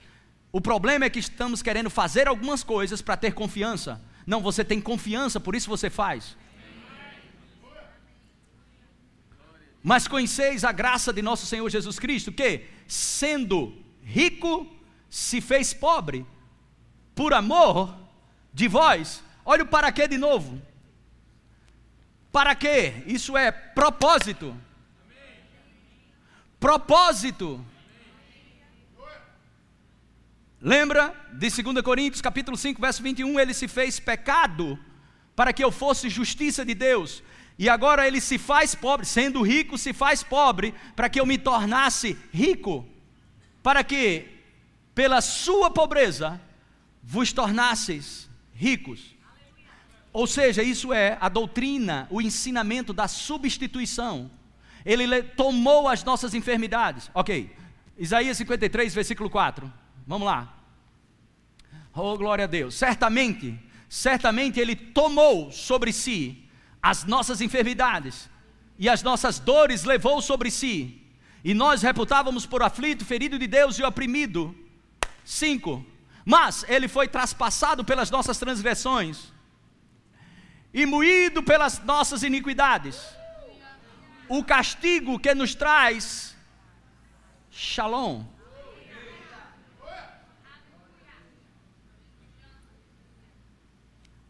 [0.51, 4.01] O problema é que estamos querendo fazer algumas coisas para ter confiança.
[4.25, 6.35] Não, você tem confiança, por isso você faz.
[9.83, 14.75] Mas conheceis a graça de nosso Senhor Jesus Cristo, que, sendo rico,
[15.07, 16.25] se fez pobre,
[17.15, 17.95] por amor
[18.53, 19.23] de vós.
[19.45, 20.61] Olha o para quê de novo.
[22.31, 23.03] Para quê?
[23.05, 24.55] Isso é propósito.
[26.59, 27.63] Propósito.
[30.59, 34.79] Lembra de 2 Coríntios capítulo 5, verso 21, ele se fez pecado
[35.35, 37.21] para que eu fosse justiça de Deus.
[37.59, 41.37] E agora ele se faz pobre, sendo rico, se faz pobre para que eu me
[41.37, 42.87] tornasse rico.
[43.61, 44.27] Para que
[44.95, 46.39] pela sua pobreza
[47.03, 49.13] vos tornasseis ricos.
[50.13, 54.31] Ou seja, isso é a doutrina, o ensinamento da substituição.
[54.85, 57.09] Ele tomou as nossas enfermidades.
[57.13, 57.53] OK.
[57.97, 59.71] Isaías 53, versículo 4.
[60.07, 60.55] Vamos lá.
[61.95, 62.75] Oh, glória a Deus.
[62.75, 66.43] Certamente, certamente Ele tomou sobre si
[66.81, 68.29] as nossas enfermidades
[68.77, 71.01] e as nossas dores levou sobre si.
[71.43, 74.55] E nós reputávamos por aflito, ferido de Deus e oprimido.
[75.23, 75.85] Cinco.
[76.25, 79.31] Mas Ele foi traspassado pelas nossas transgressões
[80.73, 83.03] e moído pelas nossas iniquidades.
[84.29, 86.33] O castigo que nos traz
[87.55, 88.25] Shalom.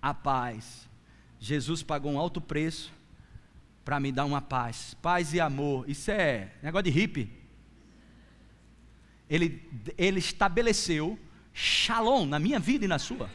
[0.01, 0.89] A paz.
[1.39, 2.91] Jesus pagou um alto preço
[3.85, 4.93] para me dar uma paz.
[5.01, 5.89] Paz e amor.
[5.89, 7.31] Isso é negócio de hippie.
[9.29, 9.65] Ele,
[9.97, 11.17] ele estabeleceu
[11.53, 13.29] shalom na minha vida e na sua.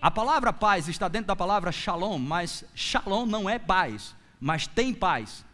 [0.00, 4.92] A palavra paz está dentro da palavra shalom, mas shalom não é paz, mas tem
[4.92, 5.44] paz.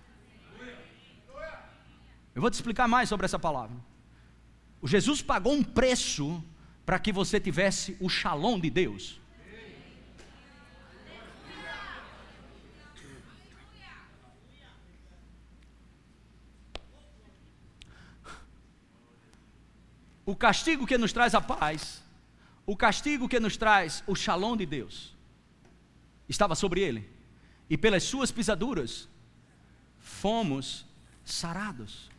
[2.34, 3.76] Eu vou te explicar mais sobre essa palavra.
[4.80, 6.42] O Jesus pagou um preço
[6.86, 9.17] para que você tivesse o shalom de Deus.
[20.28, 22.02] O castigo que nos traz a paz
[22.66, 25.16] o castigo que nos traz o shalom de Deus
[26.28, 27.10] estava sobre ele,
[27.70, 29.08] e pelas suas pisaduras
[29.98, 30.84] fomos
[31.24, 32.10] sarados.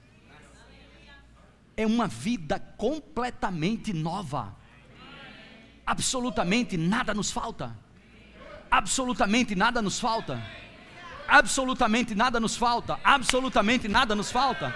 [1.77, 4.55] É uma vida completamente nova.
[5.85, 7.77] Absolutamente nada nos falta.
[8.71, 10.43] Absolutamente nada nos falta.
[11.27, 12.99] Absolutamente nada nos falta.
[13.03, 14.75] Absolutamente nada nos falta.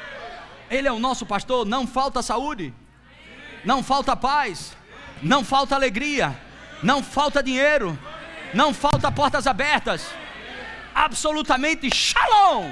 [0.70, 2.72] Ele é o nosso pastor, não falta saúde.
[3.66, 4.76] Não falta paz
[5.24, 6.38] não falta alegria,
[6.84, 7.98] não falta dinheiro,
[8.54, 10.14] não falta portas abertas,
[10.94, 12.70] absolutamente shalom.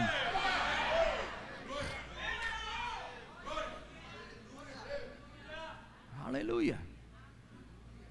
[6.26, 6.80] Aleluia.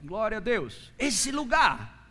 [0.02, 0.90] Glória a Deus.
[0.98, 2.06] Esse lugar,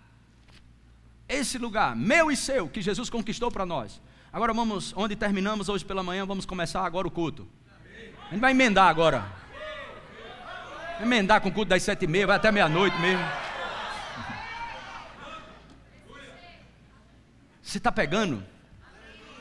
[1.27, 3.99] esse lugar, meu e seu, que Jesus conquistou para nós.
[4.31, 7.47] Agora vamos, onde terminamos hoje pela manhã, vamos começar agora o culto.
[8.27, 9.48] A gente vai emendar agora.
[11.01, 13.25] Emendar com o culto das sete e meia, vai até meia-noite mesmo.
[17.61, 18.43] Você está pegando?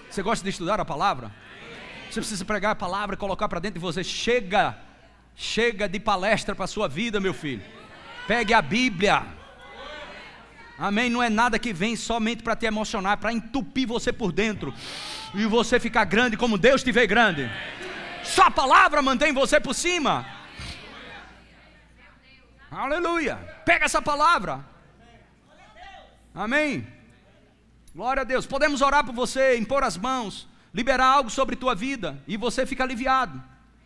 [0.08, 1.32] Você gosta de estudar a palavra?
[2.10, 4.04] Você precisa pregar a palavra e colocar para dentro de você.
[4.04, 4.78] Chega,
[5.34, 7.62] chega de palestra para a sua vida, meu filho.
[8.26, 9.26] Pegue a Bíblia.
[10.78, 11.10] Amém?
[11.10, 14.72] Não é nada que vem somente para te emocionar, para entupir você por dentro
[15.34, 17.50] e você ficar grande como Deus te vê grande.
[18.22, 20.37] Só a palavra mantém você por cima.
[22.70, 23.36] Aleluia.
[23.64, 24.64] Pega essa palavra.
[26.34, 26.86] Amém.
[27.94, 28.46] Glória a Deus.
[28.46, 32.84] Podemos orar por você, impor as mãos, liberar algo sobre tua vida e você fica
[32.84, 33.42] aliviado.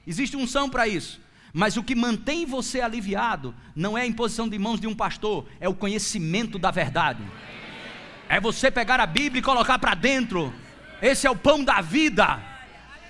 [0.06, 1.20] Existe unção para isso.
[1.52, 5.46] Mas o que mantém você aliviado não é a imposição de mãos de um pastor,
[5.60, 7.22] é o conhecimento da verdade.
[8.28, 10.52] É você pegar a Bíblia e colocar para dentro.
[11.00, 12.51] Esse é o pão da vida.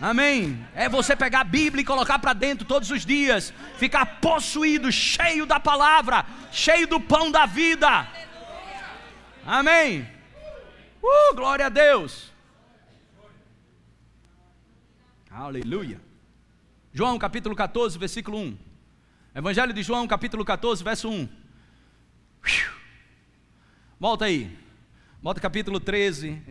[0.02, 0.66] Amém.
[0.74, 5.46] É você pegar a Bíblia e colocar para dentro todos os dias, ficar possuído, cheio
[5.46, 8.08] da palavra, cheio do pão da vida.
[9.46, 10.04] Amém.
[11.00, 12.32] Uh, glória a Deus.
[15.30, 16.00] Aleluia.
[16.92, 18.58] João capítulo 14, versículo 1.
[19.36, 21.28] Evangelho de João, capítulo 14, verso 1.
[24.00, 24.58] Volta aí.
[25.22, 26.42] Volta capítulo 13,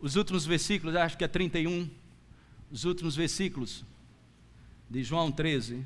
[0.00, 1.88] os últimos versículos, acho que é 31,
[2.70, 3.84] os últimos versículos
[4.88, 5.84] de João 13.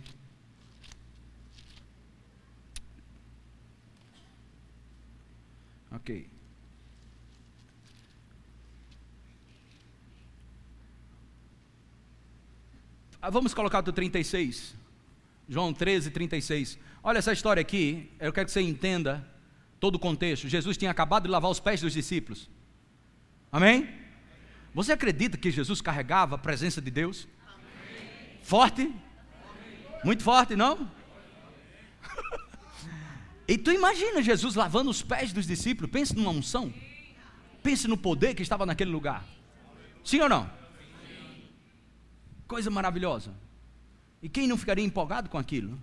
[5.90, 6.28] Ok.
[13.20, 14.74] Ah, vamos colocar do 36.
[15.48, 16.78] João 13, 36.
[17.02, 19.26] Olha essa história aqui, eu quero que você entenda
[19.80, 20.48] todo o contexto.
[20.48, 22.48] Jesus tinha acabado de lavar os pés dos discípulos.
[23.50, 24.03] Amém?
[24.74, 27.28] Você acredita que Jesus carregava a presença de Deus?
[27.46, 28.38] Amém.
[28.42, 28.82] Forte?
[28.82, 28.94] Amém.
[30.04, 30.90] Muito forte, não?
[33.46, 36.74] e tu imagina Jesus lavando os pés dos discípulos, pense numa unção.
[37.62, 39.24] Pense no poder que estava naquele lugar.
[40.04, 40.50] Sim ou não?
[42.48, 43.32] Coisa maravilhosa.
[44.20, 45.78] E quem não ficaria empolgado com aquilo?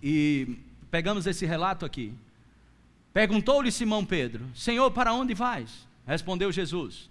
[0.00, 0.56] E
[0.88, 2.14] pegamos esse relato aqui.
[3.12, 5.86] Perguntou-lhe Simão Pedro: Senhor, para onde vais?
[6.06, 7.09] Respondeu Jesus: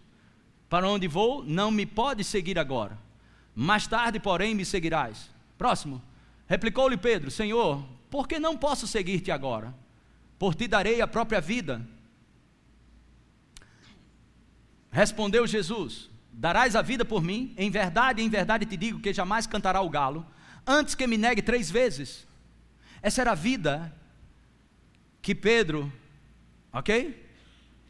[0.69, 2.97] para onde vou, não me pode seguir agora.
[3.55, 5.29] Mais tarde, porém, me seguirás.
[5.57, 6.01] Próximo.
[6.47, 9.73] Replicou-lhe Pedro: Senhor, por que não posso seguir-te agora?
[10.37, 11.85] Por ti darei a própria vida.
[14.91, 17.53] Respondeu Jesus: Darás a vida por mim?
[17.57, 20.25] Em verdade, em verdade te digo que jamais cantará o galo,
[20.65, 22.27] antes que me negue três vezes.
[23.01, 23.93] Essa era a vida
[25.21, 25.91] que Pedro,
[26.71, 27.27] ok?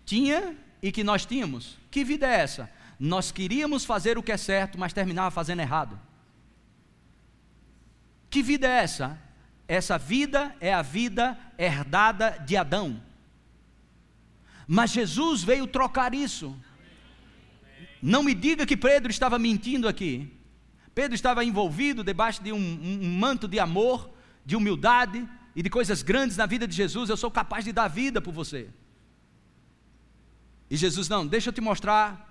[0.05, 1.77] Tinha e que nós tínhamos.
[1.91, 2.69] Que vida é essa?
[2.99, 5.99] Nós queríamos fazer o que é certo, mas terminava fazendo errado.
[8.29, 9.19] Que vida é essa?
[9.67, 13.01] Essa vida é a vida herdada de Adão.
[14.67, 16.55] Mas Jesus veio trocar isso.
[18.01, 20.31] Não me diga que Pedro estava mentindo aqui.
[20.93, 24.09] Pedro estava envolvido debaixo de um, um, manto de amor,
[24.45, 27.09] de humildade e de coisas grandes na vida de Jesus.
[27.09, 28.69] Eu sou capaz de dar vida por você.
[30.69, 32.27] E Jesus, não, deixa eu te mostrar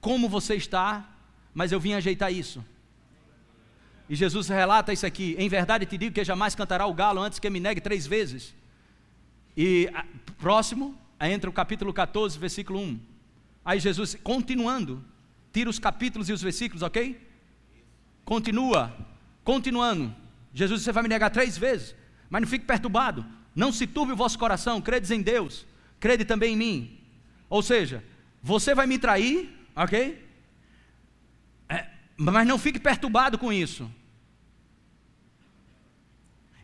[0.00, 1.08] como você está,
[1.52, 2.64] mas eu vim ajeitar isso.
[4.08, 7.38] E Jesus relata isso aqui: Em verdade te digo que jamais cantará o galo antes
[7.38, 8.54] que me negue três vezes.
[9.56, 9.90] E
[10.38, 13.00] próximo, entra o capítulo 14, versículo 1.
[13.64, 15.02] Aí Jesus, continuando,
[15.52, 17.20] tira os capítulos e os versículos, ok?
[18.24, 18.94] Continua,
[19.42, 20.14] continuando.
[20.52, 21.94] Jesus, você vai me negar três vezes,
[22.28, 23.24] mas não fique perturbado.
[23.54, 25.64] Não se turbe o vosso coração, credes em Deus,
[25.98, 26.98] crede também em mim.
[27.54, 28.02] Ou seja,
[28.42, 30.28] você vai me trair, ok?
[31.68, 31.86] É,
[32.16, 33.88] mas não fique perturbado com isso.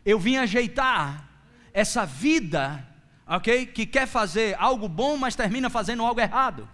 [0.05, 1.29] Eu vim ajeitar
[1.71, 2.85] essa vida,
[3.25, 3.67] ok?
[3.67, 6.67] Que quer fazer algo bom, mas termina fazendo algo errado.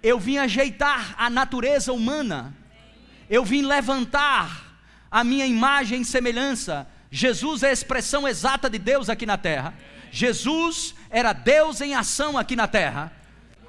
[0.00, 2.56] Eu vim ajeitar a natureza humana.
[3.28, 4.78] Eu vim levantar
[5.10, 6.86] a minha imagem e semelhança.
[7.10, 9.74] Jesus é a expressão exata de Deus aqui na terra.
[10.12, 13.12] Jesus era Deus em ação aqui na terra.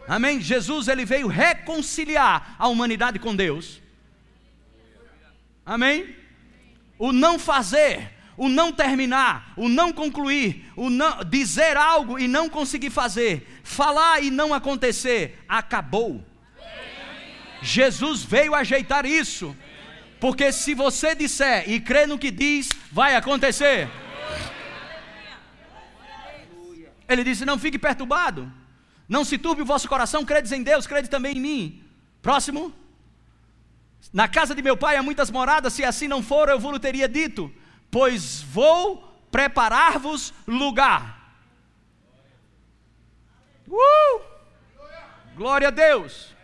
[0.07, 0.39] Amém?
[0.39, 3.81] Jesus ele veio reconciliar a humanidade com Deus.
[5.65, 6.15] Amém?
[6.97, 12.49] O não fazer, o não terminar, o não concluir, o não dizer algo e não
[12.49, 16.23] conseguir fazer, falar e não acontecer, acabou.
[17.61, 19.55] Jesus veio ajeitar isso.
[20.19, 23.89] Porque se você disser e crer no que diz, vai acontecer.
[27.11, 28.51] Ele disse: Não fique perturbado,
[29.07, 31.83] não se turbe o vosso coração, credes em Deus, crede também em mim.
[32.21, 32.73] Próximo.
[34.13, 37.07] Na casa de meu pai há muitas moradas, se assim não for, eu vos teria
[37.07, 37.53] dito,
[37.89, 41.35] pois vou preparar-vos lugar.
[43.67, 44.21] Uh!
[45.35, 46.35] Glória a Deus.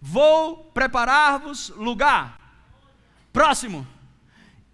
[0.00, 2.38] Vou preparar-vos lugar.
[3.32, 3.86] Próximo.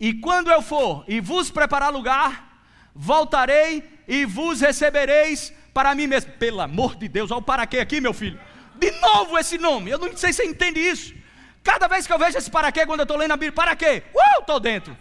[0.00, 2.62] E quando eu for e vos preparar lugar,
[2.94, 6.32] voltarei e vos recebereis para mim mesmo.
[6.32, 8.40] Pelo amor de Deus, olha o para quê aqui, meu filho.
[8.74, 11.14] De novo esse nome, eu não sei se você entende isso.
[11.62, 13.76] Cada vez que eu vejo esse para quê, quando eu estou lendo a Bíblia, para
[13.76, 14.02] quê?
[14.14, 14.96] Uau, estou dentro.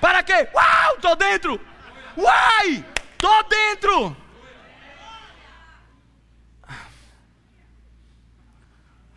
[0.00, 0.48] Para quê?
[0.54, 1.60] Uau, estou dentro.
[2.16, 4.16] Uai, estou dentro.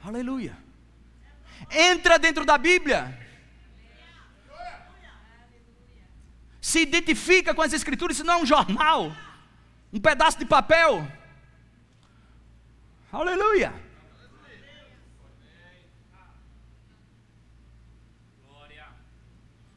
[0.04, 0.58] Aleluia.
[1.72, 3.27] Entra dentro da Bíblia.
[6.68, 9.16] Se identifica com as Escrituras, isso não é um jornal,
[9.94, 11.10] um pedaço de papel.
[13.10, 13.74] Aleluia.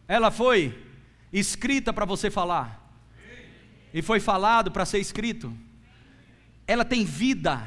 [0.09, 0.85] Ela foi
[1.33, 2.69] escrita para você falar,
[3.95, 5.57] e foi falado para ser escrito.
[6.67, 7.63] Ela tem vida,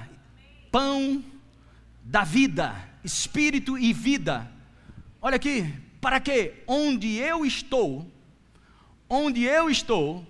[0.70, 1.24] pão
[2.04, 4.52] da vida, espírito e vida.
[5.22, 8.12] Olha aqui, para que onde eu estou,
[9.14, 10.26] onde eu estou,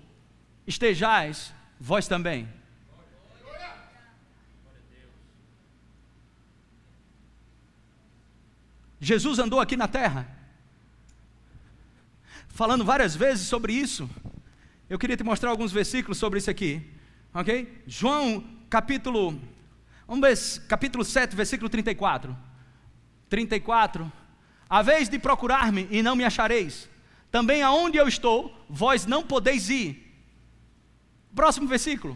[0.68, 2.50] estejais vós também.
[9.00, 10.28] Jesus andou aqui na terra,
[12.50, 14.10] falando várias vezes sobre isso.
[14.90, 16.86] Eu queria te mostrar alguns versículos sobre isso aqui,
[17.34, 17.84] ok?
[17.88, 19.40] João capítulo,
[20.06, 22.36] vamos ver, capítulo 7, versículo 34.
[23.30, 24.12] 34.
[24.70, 26.90] A vez de procurar-me e não me achareis
[27.34, 30.16] também aonde eu estou, vós não podeis ir.
[31.34, 32.16] Próximo versículo.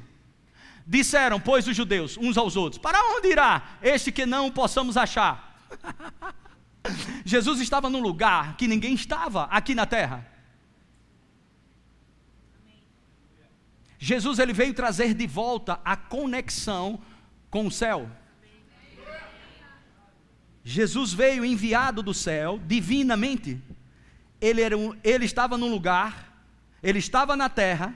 [0.85, 5.67] Disseram, pois, os judeus uns aos outros: Para onde irá este que não possamos achar?
[7.25, 10.23] Jesus estava num lugar que ninguém estava aqui na terra.
[13.97, 17.01] Jesus ele veio trazer de volta a conexão
[17.49, 18.07] com o céu.
[20.63, 23.59] Jesus veio enviado do céu divinamente
[24.39, 26.33] ele, era um, ele estava num lugar,
[26.81, 27.95] ele estava na terra,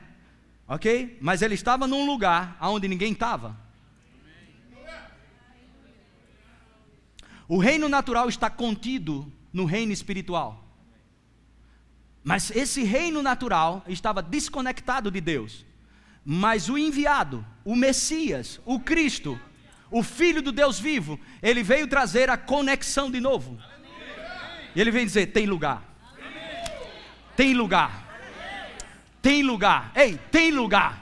[0.67, 1.17] ok?
[1.21, 3.55] Mas ele estava num lugar onde ninguém estava.
[7.47, 10.63] O reino natural está contido no reino espiritual.
[12.23, 15.65] Mas esse reino natural estava desconectado de Deus.
[16.23, 19.39] Mas o enviado, o Messias, o Cristo,
[19.89, 23.59] o Filho do Deus vivo, ele veio trazer a conexão de novo.
[24.73, 25.90] E ele vem dizer: tem lugar.
[27.35, 27.91] Tem lugar.
[29.21, 29.91] Tem lugar.
[29.95, 30.99] Ei, tem lugar.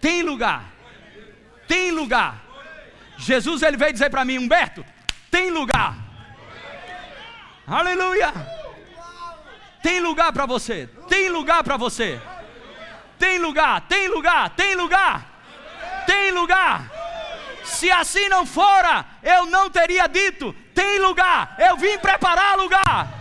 [0.00, 0.64] Tem lugar.
[1.66, 2.42] Tem lugar.
[3.18, 4.84] Jesus ele veio dizer para mim, Humberto,
[5.30, 5.96] tem lugar.
[7.66, 8.32] Aleluia.
[9.82, 10.88] Tem lugar para você.
[11.08, 12.20] Tem lugar para você.
[13.18, 15.26] Tem lugar, tem lugar, tem lugar.
[16.06, 16.90] Tem lugar.
[17.64, 23.17] Se assim não fora, eu não teria dito: tem lugar, eu vim preparar lugar.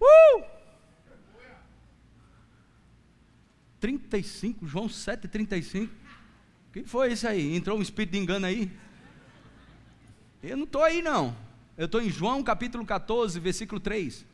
[0.00, 0.44] Uh!
[3.80, 5.92] 35, João 7, 35.
[6.68, 7.54] O que foi isso aí?
[7.54, 8.70] Entrou um espírito de engano aí?
[10.42, 11.36] Eu não estou aí não.
[11.76, 14.26] Eu estou em João capítulo 14, versículo 3.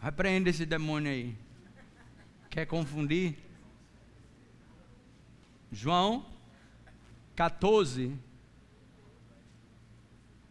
[0.00, 1.34] Repreenda esse demônio aí.
[2.50, 3.36] Quer confundir?
[5.72, 6.24] João
[7.34, 8.16] 14,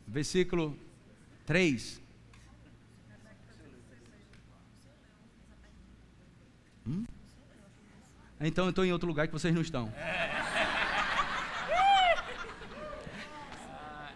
[0.05, 0.77] versículo
[1.45, 2.01] 3.
[6.87, 7.05] Hum?
[8.39, 9.93] Então eu estou em outro lugar que vocês não estão.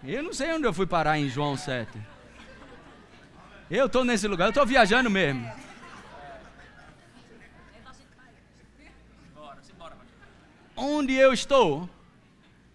[0.03, 1.91] Eu não sei onde eu fui parar em João 7.
[3.69, 5.51] Eu estou nesse lugar, eu estou viajando mesmo.
[10.75, 11.89] Onde eu estou,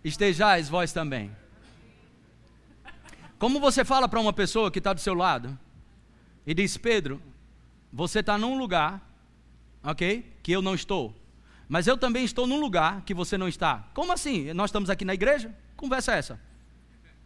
[0.05, 1.35] estejais vós também.
[3.43, 5.59] Como você fala para uma pessoa que está do seu lado
[6.47, 7.21] e diz: Pedro,
[7.93, 9.05] você está num lugar,
[9.83, 10.33] ok?
[10.45, 11.13] Que eu não estou.
[11.69, 13.85] Mas eu também estou num lugar que você não está.
[13.95, 14.53] Como assim?
[14.53, 15.53] Nós estamos aqui na igreja?
[15.77, 16.41] Conversa essa.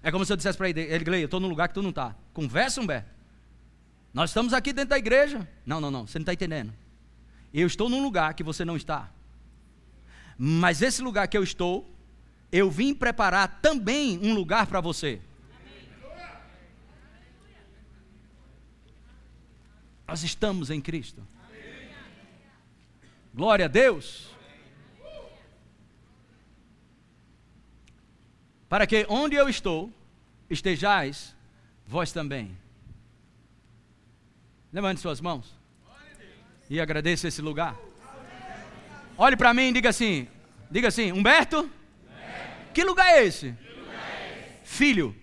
[0.02, 1.90] É como se eu dissesse para ele, ele eu estou num lugar que tu não
[1.90, 2.16] está.
[2.32, 3.10] Conversa, Humberto.
[4.14, 5.46] Nós estamos aqui dentro da igreja.
[5.66, 6.72] Não, não, não, você não está entendendo.
[7.52, 9.10] Eu estou num lugar que você não está.
[10.38, 11.86] Mas esse lugar que eu estou,
[12.50, 15.20] eu vim preparar também um lugar para você.
[20.06, 21.26] Nós estamos em Cristo.
[23.34, 24.34] Glória a Deus.
[28.68, 29.92] Para que onde eu estou,
[30.48, 31.34] estejais
[31.86, 32.56] vós também.
[34.72, 35.54] Levante suas mãos.
[36.68, 37.76] E agradeça esse lugar.
[39.16, 40.28] Olhe para mim e diga assim:
[40.70, 41.70] diga assim, Humberto,
[42.74, 43.54] que lugar é esse?
[44.64, 45.16] Filho.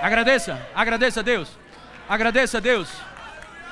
[0.00, 1.48] Agradeça, agradeça a Deus.
[2.08, 2.88] Agradeça a Deus.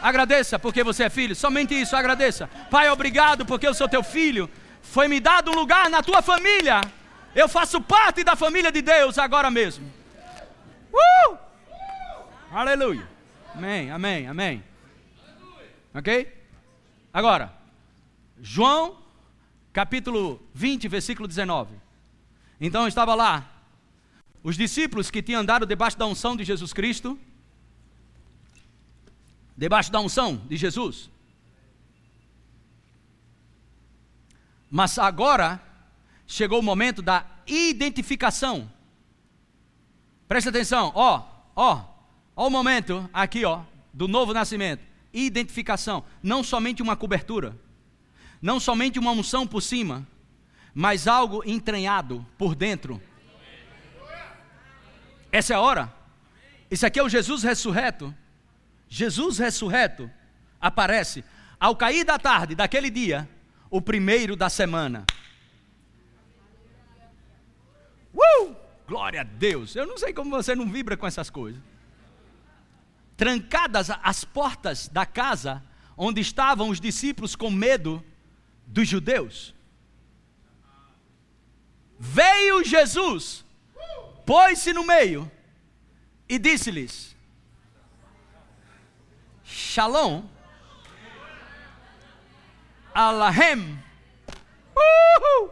[0.02, 1.36] Agradeça porque você é filho.
[1.36, 2.48] Somente isso, agradeça.
[2.70, 4.50] Pai, obrigado porque eu sou teu filho.
[4.82, 6.80] Foi me dado um lugar na tua família.
[7.34, 9.90] Eu faço parte da família de Deus agora mesmo.
[10.92, 11.38] Uh!
[12.50, 13.08] Aleluia.
[13.54, 14.64] Amém, amém, amém.
[15.94, 16.36] Ok?
[17.12, 17.52] Agora,
[18.40, 18.98] João,
[19.72, 21.74] capítulo 20, versículo 19.
[22.60, 23.48] Então estava lá
[24.42, 27.16] os discípulos que tinham andado debaixo da unção de Jesus Cristo,
[29.62, 31.08] debaixo da unção de Jesus.
[34.68, 35.62] Mas agora
[36.26, 38.68] chegou o momento da identificação.
[40.26, 41.22] Presta atenção, ó,
[41.54, 41.84] ó,
[42.34, 44.82] ó o momento aqui, ó, do novo nascimento.
[45.14, 47.56] Identificação, não somente uma cobertura,
[48.40, 50.04] não somente uma unção por cima,
[50.74, 53.00] mas algo entranhado por dentro.
[55.30, 55.94] Essa é a hora.
[56.68, 58.12] Esse aqui é o Jesus ressurreto.
[58.94, 60.10] Jesus ressurreto
[60.60, 61.24] aparece
[61.58, 63.26] ao cair da tarde daquele dia,
[63.70, 65.06] o primeiro da semana.
[68.14, 68.54] Uh!
[68.86, 69.74] Glória a Deus.
[69.74, 71.58] Eu não sei como você não vibra com essas coisas.
[73.16, 75.62] Trancadas as portas da casa
[75.96, 78.04] onde estavam os discípulos com medo
[78.66, 79.54] dos judeus.
[81.98, 83.42] Veio Jesus,
[84.26, 85.32] pôs-se no meio
[86.28, 87.11] e disse-lhes:
[89.62, 90.24] Shalom,
[92.92, 93.78] Alahem.
[94.76, 95.50] Uhul.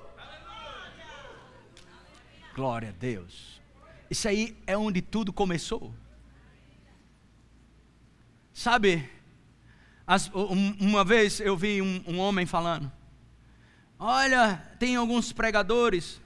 [2.54, 3.62] Glória a Deus.
[4.11, 5.94] Isso aí é onde tudo começou.
[8.52, 9.08] Sabe,
[10.06, 12.92] as, uma vez eu vi um, um homem falando:
[13.98, 16.20] Olha, tem alguns pregadores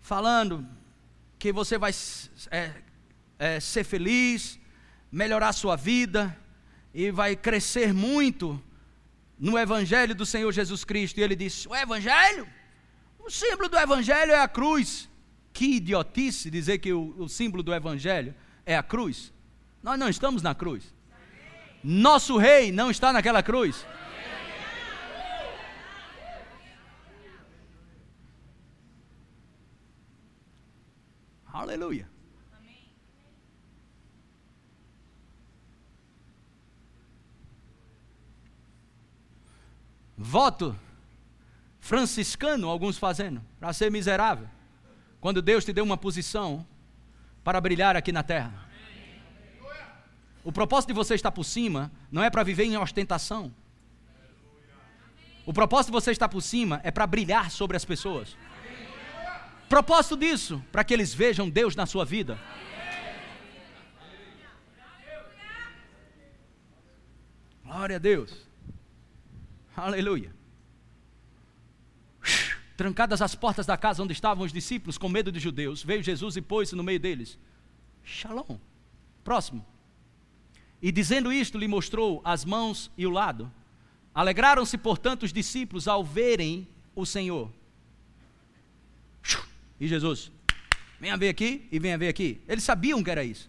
[0.00, 0.66] falando
[1.38, 1.92] que você vai
[2.50, 2.72] é,
[3.38, 4.58] é, ser feliz,
[5.12, 6.36] melhorar sua vida
[6.94, 8.62] e vai crescer muito
[9.36, 11.18] no Evangelho do Senhor Jesus Cristo.
[11.18, 12.46] E ele disse: O Evangelho?
[13.18, 15.10] O símbolo do Evangelho é a cruz.
[15.52, 18.34] Que idiotice dizer que o, o símbolo do Evangelho
[18.64, 19.32] é a cruz.
[19.82, 20.94] Nós não estamos na cruz.
[21.82, 23.84] Nosso rei não está naquela cruz.
[31.52, 32.13] Aleluia.
[40.34, 40.76] Voto
[41.78, 44.48] franciscano, alguns fazendo, para ser miserável.
[45.20, 46.66] Quando Deus te deu uma posição
[47.44, 48.68] para brilhar aqui na terra.
[50.42, 53.54] O propósito de você estar por cima não é para viver em ostentação.
[55.46, 58.36] O propósito de você estar por cima é para brilhar sobre as pessoas.
[59.68, 62.36] Propósito disso, para que eles vejam Deus na sua vida.
[67.62, 68.52] Glória a Deus.
[69.76, 70.32] Aleluia.
[72.76, 76.36] Trancadas as portas da casa onde estavam os discípulos, com medo de judeus, veio Jesus
[76.36, 77.38] e pôs-se no meio deles.
[78.02, 78.58] Shalom.
[79.22, 79.64] Próximo.
[80.82, 83.50] E dizendo isto, lhe mostrou as mãos e o lado.
[84.14, 87.50] Alegraram-se, portanto, os discípulos ao verem o Senhor.
[89.80, 90.30] E Jesus,
[91.00, 92.40] venha ver aqui e venha ver aqui.
[92.46, 93.48] Eles sabiam que era isso.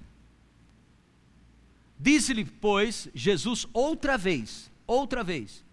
[1.99, 5.64] Disse-lhe, pois, Jesus outra vez, outra vez: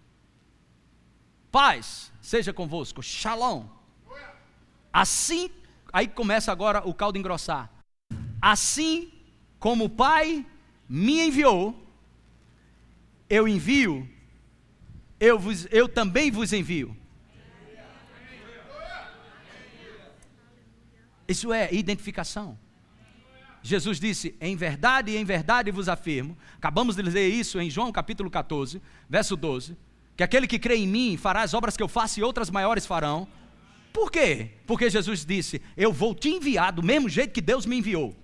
[1.53, 3.67] Paz seja convosco, shalom.
[4.91, 5.51] Assim,
[5.91, 7.69] aí começa agora o caldo engrossar.
[8.41, 9.13] Assim
[9.59, 10.43] como o Pai
[10.89, 11.79] me enviou,
[13.29, 14.09] eu envio,
[15.19, 16.97] eu, vos, eu também vos envio.
[21.27, 22.57] Isso é identificação.
[23.61, 26.35] Jesus disse: Em verdade, em verdade vos afirmo.
[26.57, 29.77] Acabamos de ler isso em João capítulo 14, verso 12.
[30.15, 32.85] Que aquele que crê em mim fará as obras que eu faço e outras maiores
[32.85, 33.27] farão.
[33.91, 34.51] Por quê?
[34.65, 38.15] Porque Jesus disse: Eu vou te enviar do mesmo jeito que Deus me enviou.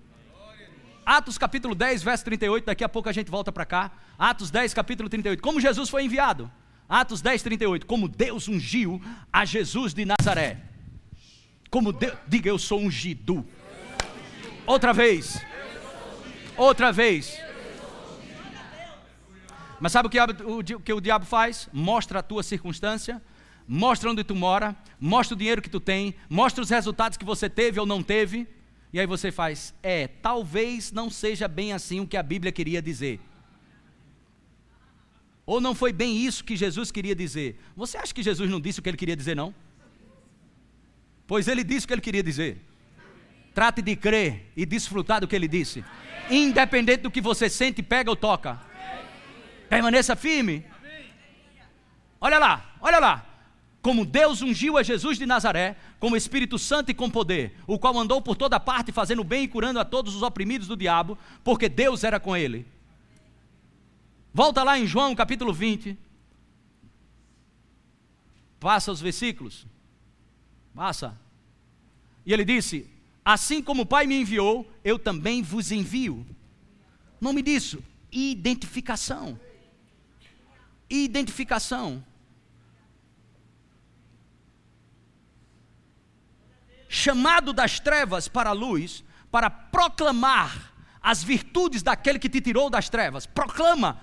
[1.06, 3.92] Atos capítulo 10, verso 38, daqui a pouco a gente volta para cá.
[4.18, 5.42] Atos 10, capítulo 38.
[5.42, 6.52] Como Jesus foi enviado?
[6.88, 7.86] Atos 10, 38.
[7.86, 10.58] Como Deus ungiu a Jesus de Nazaré.
[11.70, 13.46] Como Deus, diga eu sou ungido.
[14.66, 15.44] Outra vez.
[16.58, 17.40] Outra vez.
[19.80, 21.70] Mas sabe o que o, que o diabo faz?
[21.72, 23.22] Mostra a tua circunstância,
[23.68, 27.50] mostra onde tu mora, mostra o dinheiro que tu tem, mostra os resultados que você
[27.50, 28.48] teve ou não teve
[28.92, 32.82] e aí você faz, é, talvez não seja bem assim o que a Bíblia queria
[32.82, 33.20] dizer.
[35.46, 37.60] Ou não foi bem isso que Jesus queria dizer.
[37.76, 39.54] Você acha que Jesus não disse o que ele queria dizer, não?
[41.28, 42.58] Pois ele disse o que ele queria dizer.
[43.54, 45.84] Trate de crer e desfrutar do que ele disse.
[46.30, 48.60] Independente do que você sente, pega ou toca.
[49.70, 50.66] Permaneça firme.
[52.20, 53.30] Olha lá, olha lá
[53.82, 57.80] como Deus ungiu a Jesus de Nazaré com o Espírito Santo e com poder, o
[57.80, 61.18] qual andou por toda parte fazendo bem e curando a todos os oprimidos do diabo,
[61.44, 62.66] porque Deus era com ele.
[64.34, 65.98] Volta lá em João capítulo 20.
[68.60, 69.66] Passa os versículos.
[70.76, 71.18] Passa.
[72.26, 72.86] E ele disse:
[73.24, 76.26] Assim como o Pai me enviou, eu também vos envio.
[77.20, 79.40] Nome disso: identificação.
[80.90, 82.04] Identificação.
[86.90, 92.90] chamado das trevas para a luz, para proclamar as virtudes daquele que te tirou das
[92.90, 93.28] trevas.
[93.28, 94.02] Proclama.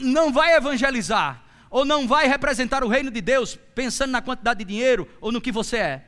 [0.00, 4.64] Não vai evangelizar, ou não vai representar o reino de Deus pensando na quantidade de
[4.64, 6.06] dinheiro ou no que você é.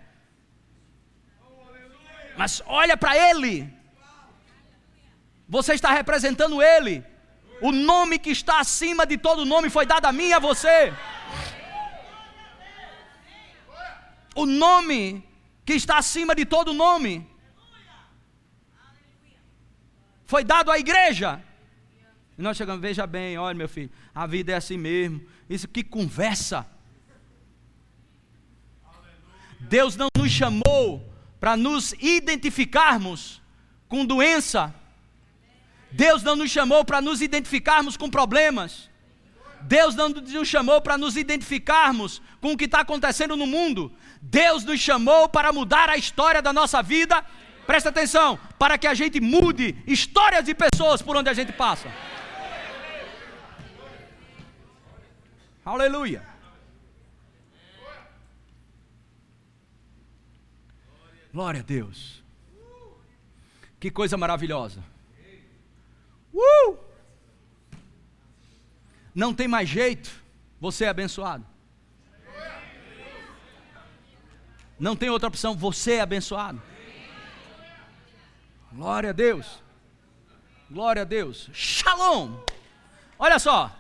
[2.37, 3.71] Mas olha para Ele.
[5.47, 7.05] Você está representando Ele.
[7.63, 10.93] O nome que está acima de todo nome foi dado a mim e a você.
[14.35, 15.25] o nome
[15.65, 17.27] que está acima de todo nome.
[20.25, 21.43] Foi dado à igreja.
[22.39, 25.25] E nós chegamos, veja bem, olha meu filho, a vida é assim mesmo.
[25.49, 26.67] Isso que conversa.
[29.61, 31.09] Deus não nos chamou
[31.39, 33.41] para nos identificarmos
[33.89, 34.75] com doença.
[35.93, 38.91] Deus não nos chamou para nos identificarmos com problemas.
[39.63, 43.93] Deus não nos chamou para nos identificarmos com o que está acontecendo no mundo.
[44.21, 47.25] Deus nos chamou para mudar a história da nossa vida.
[47.67, 51.89] Presta atenção, para que a gente mude histórias de pessoas por onde a gente passa.
[55.65, 56.27] Aleluia.
[61.33, 62.23] Glória a Deus.
[63.79, 64.92] Que coisa maravilhosa.
[66.33, 66.77] Uh!
[69.15, 70.11] Não tem mais jeito,
[70.61, 71.45] você é abençoado.
[74.79, 76.61] Não tem outra opção, você é abençoado.
[78.73, 79.63] Glória a Deus.
[80.71, 81.51] Glória a Deus.
[81.53, 82.39] Shalom.
[83.19, 83.71] Olha só.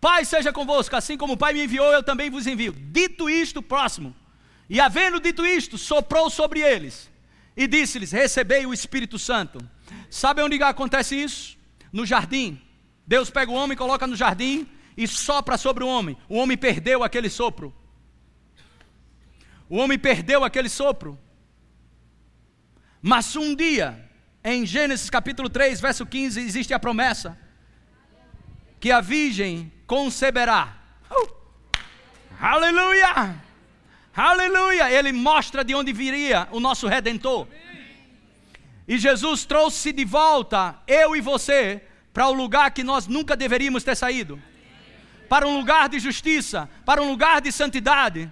[0.00, 2.72] Pai seja convosco, assim como o Pai me enviou, eu também vos envio.
[2.72, 4.14] Dito isto, próximo.
[4.68, 7.10] E havendo dito isto, soprou sobre eles
[7.56, 9.58] e disse-lhes: Recebei o Espírito Santo.
[10.10, 11.55] Sabe onde acontece isso?
[11.92, 12.60] No jardim.
[13.06, 16.16] Deus pega o homem, coloca no jardim e sopra sobre o homem.
[16.28, 17.74] O homem perdeu aquele sopro.
[19.68, 21.18] O homem perdeu aquele sopro.
[23.02, 24.10] Mas um dia,
[24.42, 27.38] em Gênesis capítulo 3, verso 15, existe a promessa
[28.80, 30.76] que a virgem conceberá.
[31.10, 31.36] Uh!
[32.40, 33.40] Aleluia!
[34.14, 34.90] Aleluia!
[34.90, 37.46] Ele mostra de onde viria o nosso redentor.
[38.88, 41.82] E Jesus trouxe de volta eu e você
[42.12, 44.40] para o lugar que nós nunca deveríamos ter saído.
[45.28, 48.30] Para um lugar de justiça, para um lugar de santidade.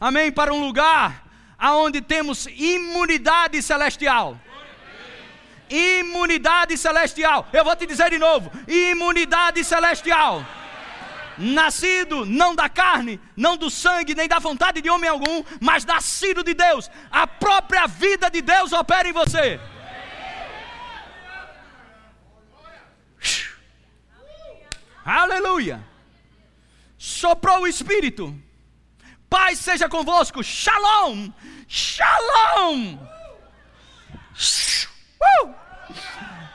[0.00, 0.30] Amém?
[0.30, 1.26] Para um lugar
[1.58, 4.40] aonde temos imunidade celestial.
[5.68, 7.48] Imunidade celestial.
[7.52, 10.44] Eu vou te dizer de novo: imunidade celestial.
[11.36, 16.42] Nascido não da carne, não do sangue, nem da vontade de homem algum, mas nascido
[16.42, 16.90] de Deus.
[17.10, 19.60] A própria vida de Deus opera em você.
[25.08, 25.82] Aleluia.
[26.98, 28.38] Soprou o Espírito.
[29.30, 30.44] Paz seja convosco.
[30.44, 31.30] Shalom.
[31.66, 32.98] Shalom.
[35.18, 35.54] Uh!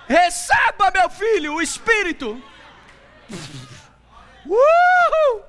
[0.08, 2.40] Receba, meu filho, o Espírito.
[4.46, 5.42] Uh!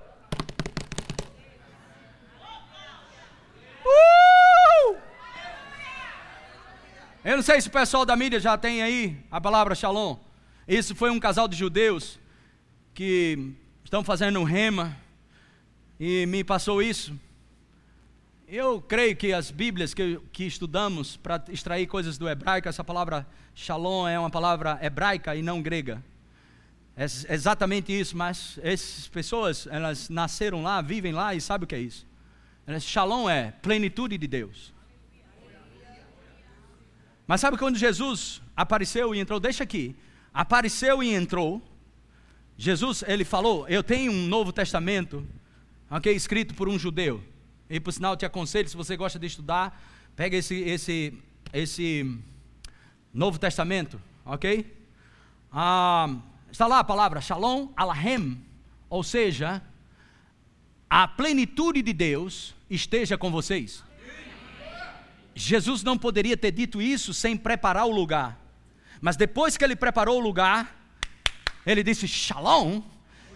[3.84, 4.96] Uh!
[7.22, 10.16] Eu não sei se o pessoal da mídia já tem aí a palavra shalom.
[10.66, 12.18] Isso foi um casal de judeus
[12.94, 14.96] que estão fazendo um rema
[15.98, 17.18] e me passou isso.
[18.46, 23.26] Eu creio que as Bíblias que, que estudamos para extrair coisas do hebraico, essa palavra
[23.54, 26.02] shalom é uma palavra hebraica e não grega.
[26.96, 31.74] É exatamente isso, mas essas pessoas, elas nasceram lá, vivem lá e sabem o que
[31.74, 32.06] é isso.
[32.80, 34.72] Shalom é plenitude de Deus.
[37.26, 39.40] Mas sabe quando Jesus apareceu e entrou?
[39.40, 39.96] Deixa aqui.
[40.32, 41.60] Apareceu e entrou.
[42.56, 45.26] Jesus, ele falou: Eu tenho um Novo Testamento,
[45.90, 47.22] ok, escrito por um judeu.
[47.68, 49.82] E por sinal, te aconselho, se você gosta de estudar,
[50.14, 51.18] pega esse, esse,
[51.52, 52.18] esse
[53.12, 54.72] Novo Testamento, ok?
[55.50, 56.16] Ah,
[56.50, 58.40] está lá a palavra Shalom Alahem,
[58.88, 59.62] ou seja,
[60.88, 63.82] a plenitude de Deus esteja com vocês.
[65.34, 68.38] Jesus não poderia ter dito isso sem preparar o lugar,
[69.00, 70.83] mas depois que ele preparou o lugar,
[71.66, 72.82] ele disse: Shalom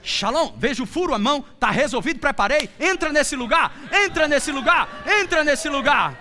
[0.02, 2.70] Shalom, veja o furo, a mão, está resolvido, preparei.
[2.78, 4.88] Entra nesse lugar, entra nesse lugar,
[5.20, 6.14] entra nesse lugar.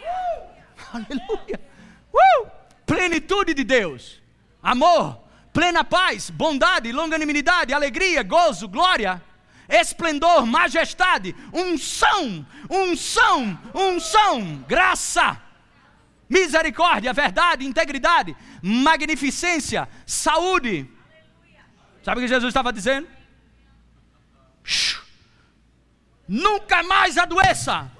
[0.00, 1.60] Uh, aleluia.
[2.12, 2.48] Uh,
[2.86, 4.22] plenitude de Deus,
[4.62, 5.20] amor,
[5.52, 9.22] plena paz, bondade, longanimidade, alegria, gozo, glória,
[9.68, 15.40] esplendor, majestade, unção, unção, unção, graça,
[16.28, 20.88] misericórdia, verdade, integridade, magnificência, saúde
[22.08, 23.06] Sabe o que Jesus estava dizendo?
[26.26, 27.92] Nunca mais adoeça.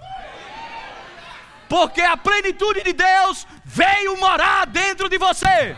[1.68, 5.76] Porque a plenitude de Deus veio morar dentro de você.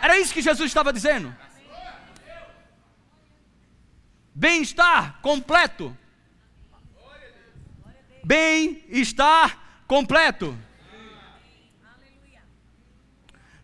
[0.00, 1.36] Era isso que Jesus estava dizendo.
[4.32, 5.98] Bem-estar completo.
[8.22, 9.58] Bem-estar
[9.88, 10.56] completo.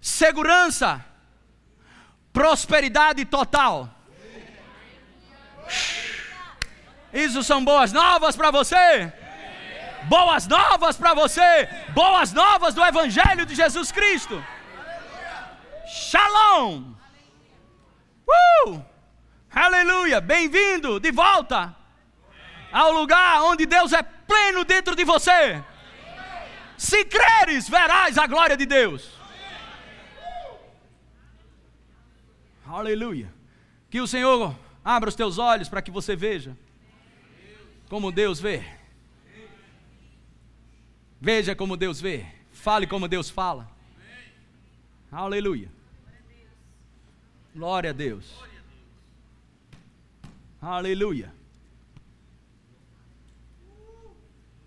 [0.01, 1.05] Segurança
[2.37, 3.89] prosperidade total.
[7.11, 9.11] Isso são boas novas para você.
[10.03, 11.66] Boas novas para você.
[11.95, 14.45] Boas novas do Evangelho de Jesus Cristo.
[15.89, 16.93] Shalom.
[18.28, 18.84] Uh!
[19.51, 20.20] Aleluia.
[20.20, 21.74] Bem-vindo de volta
[22.70, 25.64] ao lugar onde Deus é pleno dentro de você.
[26.76, 29.16] Se creres, verás a glória de Deus.
[32.67, 33.33] Aleluia.
[33.89, 34.55] Que o Senhor
[34.85, 36.57] abra os teus olhos para que você veja
[37.89, 38.64] como Deus vê.
[41.21, 42.27] Veja como Deus vê.
[42.53, 43.71] Fale como Deus fala.
[45.11, 45.71] Aleluia.
[47.55, 48.35] Glória a Deus.
[50.61, 51.33] Aleluia.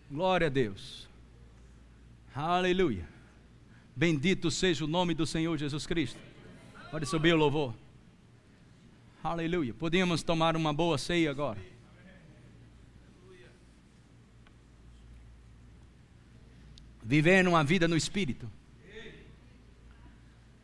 [0.09, 1.07] Glória a Deus.
[2.33, 3.07] Aleluia.
[3.95, 6.19] Bendito seja o nome do Senhor Jesus Cristo.
[6.89, 7.73] Pode subir o louvor.
[9.29, 9.75] Aleluia.
[9.75, 11.59] Podíamos tomar uma boa ceia agora.
[17.03, 18.49] Vivendo uma vida no Espírito.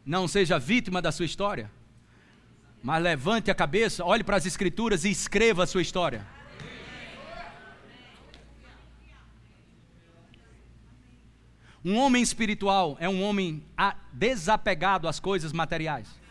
[0.03, 1.69] Não seja vítima da sua história,
[2.81, 6.25] mas levante a cabeça, olhe para as Escrituras e escreva a sua história.
[11.83, 13.63] Um homem espiritual é um homem
[14.11, 16.24] desapegado às coisas materiais.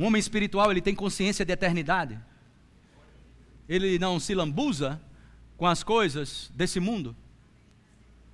[0.00, 2.18] Um homem espiritual, ele tem consciência de eternidade.
[3.68, 4.98] Ele não se lambuza
[5.58, 7.14] com as coisas desse mundo.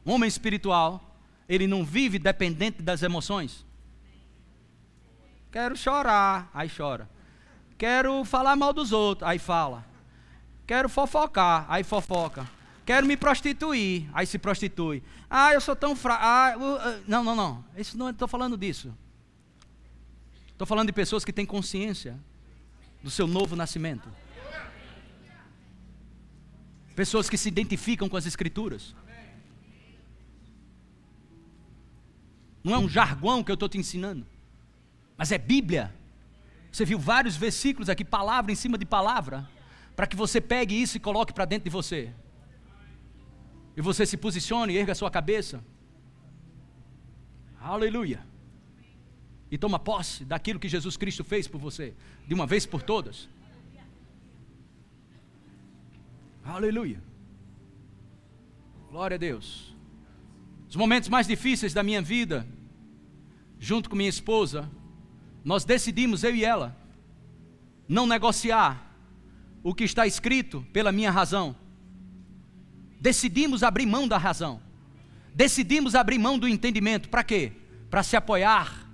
[0.06, 3.66] Um homem espiritual ele não vive dependente das emoções.
[5.50, 7.10] Quero chorar, aí chora.
[7.76, 9.84] Quero falar mal dos outros, aí fala.
[10.68, 12.48] Quero fofocar, aí fofoca.
[12.84, 15.02] Quero me prostituir, aí se prostitui.
[15.28, 16.22] Ah, eu sou tão fraco.
[16.22, 17.02] Ah, uh, uh.
[17.08, 17.64] Não, não, não.
[17.76, 18.94] Isso não estou falando disso.
[20.56, 22.18] Estou falando de pessoas que têm consciência
[23.02, 24.08] do seu novo nascimento.
[26.94, 28.96] Pessoas que se identificam com as Escrituras.
[32.64, 34.26] Não é um jargão que eu estou te ensinando,
[35.14, 35.94] mas é Bíblia.
[36.72, 39.46] Você viu vários versículos aqui, palavra em cima de palavra,
[39.94, 42.14] para que você pegue isso e coloque para dentro de você.
[43.76, 45.62] E você se posicione, erga a sua cabeça.
[47.60, 48.24] Aleluia.
[49.50, 51.94] E toma posse daquilo que Jesus Cristo fez por você,
[52.26, 53.28] de uma vez por todas.
[56.44, 57.02] Aleluia.
[58.90, 59.74] Glória a Deus.
[60.68, 62.46] Os momentos mais difíceis da minha vida,
[63.58, 64.70] junto com minha esposa,
[65.44, 66.76] nós decidimos, eu e ela,
[67.88, 68.94] não negociar
[69.62, 71.56] o que está escrito pela minha razão.
[73.00, 74.60] Decidimos abrir mão da razão.
[75.34, 77.08] Decidimos abrir mão do entendimento.
[77.08, 77.52] Para quê?
[77.90, 78.85] Para se apoiar.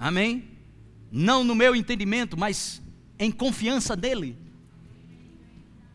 [0.00, 0.48] Amém?
[1.12, 2.82] Não no meu entendimento, mas
[3.16, 4.36] em confiança nele.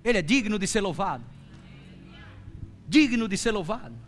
[0.02, 1.26] Ele é digno de ser louvado.
[2.88, 4.06] Digno de ser louvado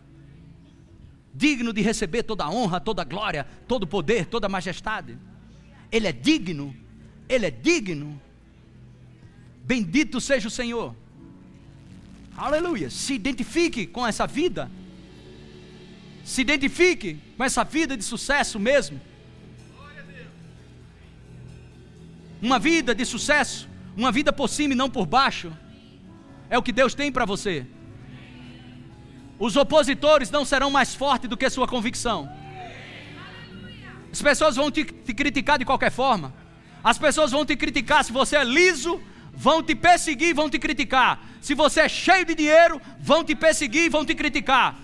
[1.38, 5.16] digno de receber toda a honra, toda a glória, todo o poder, toda a majestade.
[5.90, 6.74] Ele é digno,
[7.28, 8.20] ele é digno.
[9.64, 10.96] Bendito seja o Senhor.
[12.36, 12.90] Aleluia.
[12.90, 14.68] Se identifique com essa vida.
[16.24, 19.00] Se identifique com essa vida de sucesso mesmo.
[22.40, 25.52] Uma vida de sucesso, uma vida por cima e não por baixo.
[26.48, 27.66] É o que Deus tem para você.
[29.38, 32.28] Os opositores não serão mais fortes do que sua convicção.
[34.10, 36.32] As pessoas vão te, te, criticar de qualquer forma.
[36.82, 39.00] As pessoas vão te criticar se você é liso,
[39.32, 41.20] vão te perseguir, vão te criticar.
[41.40, 44.76] Se você é cheio de dinheiro, vão te perseguir vão te criticar.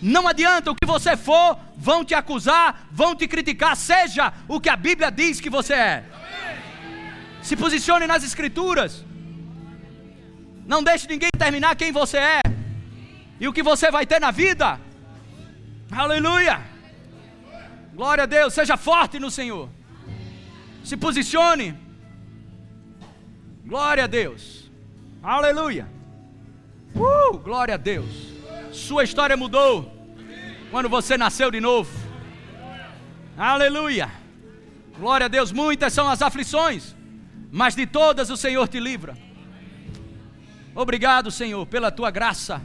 [0.00, 4.68] Não adianta o que você for, vão te acusar, vão te criticar, seja o que
[4.68, 6.04] a Bíblia diz que você é.
[7.42, 9.04] Se posicione nas Escrituras.
[10.66, 12.40] Não deixe ninguém terminar quem você é
[13.40, 14.78] e o que você vai ter na vida.
[15.90, 16.60] Aleluia!
[17.94, 19.68] Glória a Deus, seja forte no Senhor.
[20.84, 21.76] Se posicione.
[23.64, 24.70] Glória a Deus.
[25.22, 25.88] Aleluia.
[26.94, 28.27] Uh, glória a Deus.
[28.72, 29.90] Sua história mudou
[30.70, 31.90] quando você nasceu de novo.
[33.36, 34.10] Aleluia.
[34.98, 35.52] Glória a Deus.
[35.52, 36.94] Muitas são as aflições,
[37.50, 39.16] mas de todas o Senhor te livra.
[40.74, 42.62] Obrigado, Senhor, pela tua graça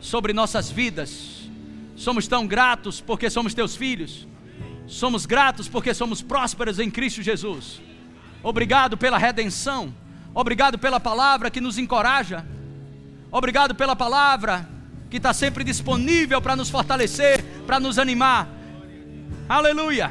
[0.00, 1.48] sobre nossas vidas.
[1.94, 4.26] Somos tão gratos porque somos teus filhos.
[4.86, 7.80] Somos gratos porque somos prósperos em Cristo Jesus.
[8.42, 9.94] Obrigado pela redenção.
[10.34, 12.44] Obrigado pela palavra que nos encoraja.
[13.30, 14.73] Obrigado pela palavra
[15.14, 18.48] que está sempre disponível para nos fortalecer, para nos animar.
[19.48, 20.10] Aleluia.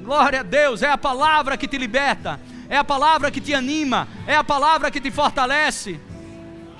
[0.00, 0.82] Glória a Deus.
[0.82, 2.40] É a palavra que te liberta.
[2.66, 4.08] É a palavra que te anima.
[4.26, 6.00] É a palavra que te fortalece.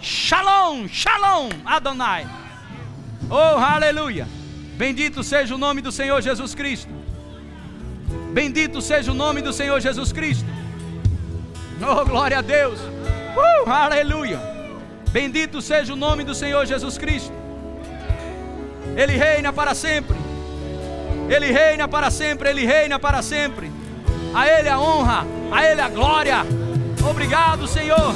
[0.01, 2.27] Shalom, Shalom, Adonai.
[3.29, 4.27] Oh, aleluia.
[4.79, 6.91] Bendito seja o nome do Senhor Jesus Cristo.
[8.33, 10.49] Bendito seja o nome do Senhor Jesus Cristo.
[11.87, 12.81] Oh, glória a Deus.
[12.81, 14.56] Uh, aleluia.
[15.11, 17.33] Bendito seja o nome do Senhor Jesus Cristo.
[18.97, 20.17] Ele reina para sempre.
[21.29, 22.49] Ele reina para sempre.
[22.49, 23.71] Ele reina para sempre.
[24.35, 25.27] A Ele a honra.
[25.53, 26.39] A Ele a glória.
[27.09, 28.15] Obrigado, Senhor.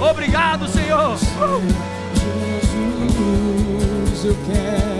[0.00, 1.16] Obrigado, Senhor.
[4.20, 4.99] Jesus, eu quero,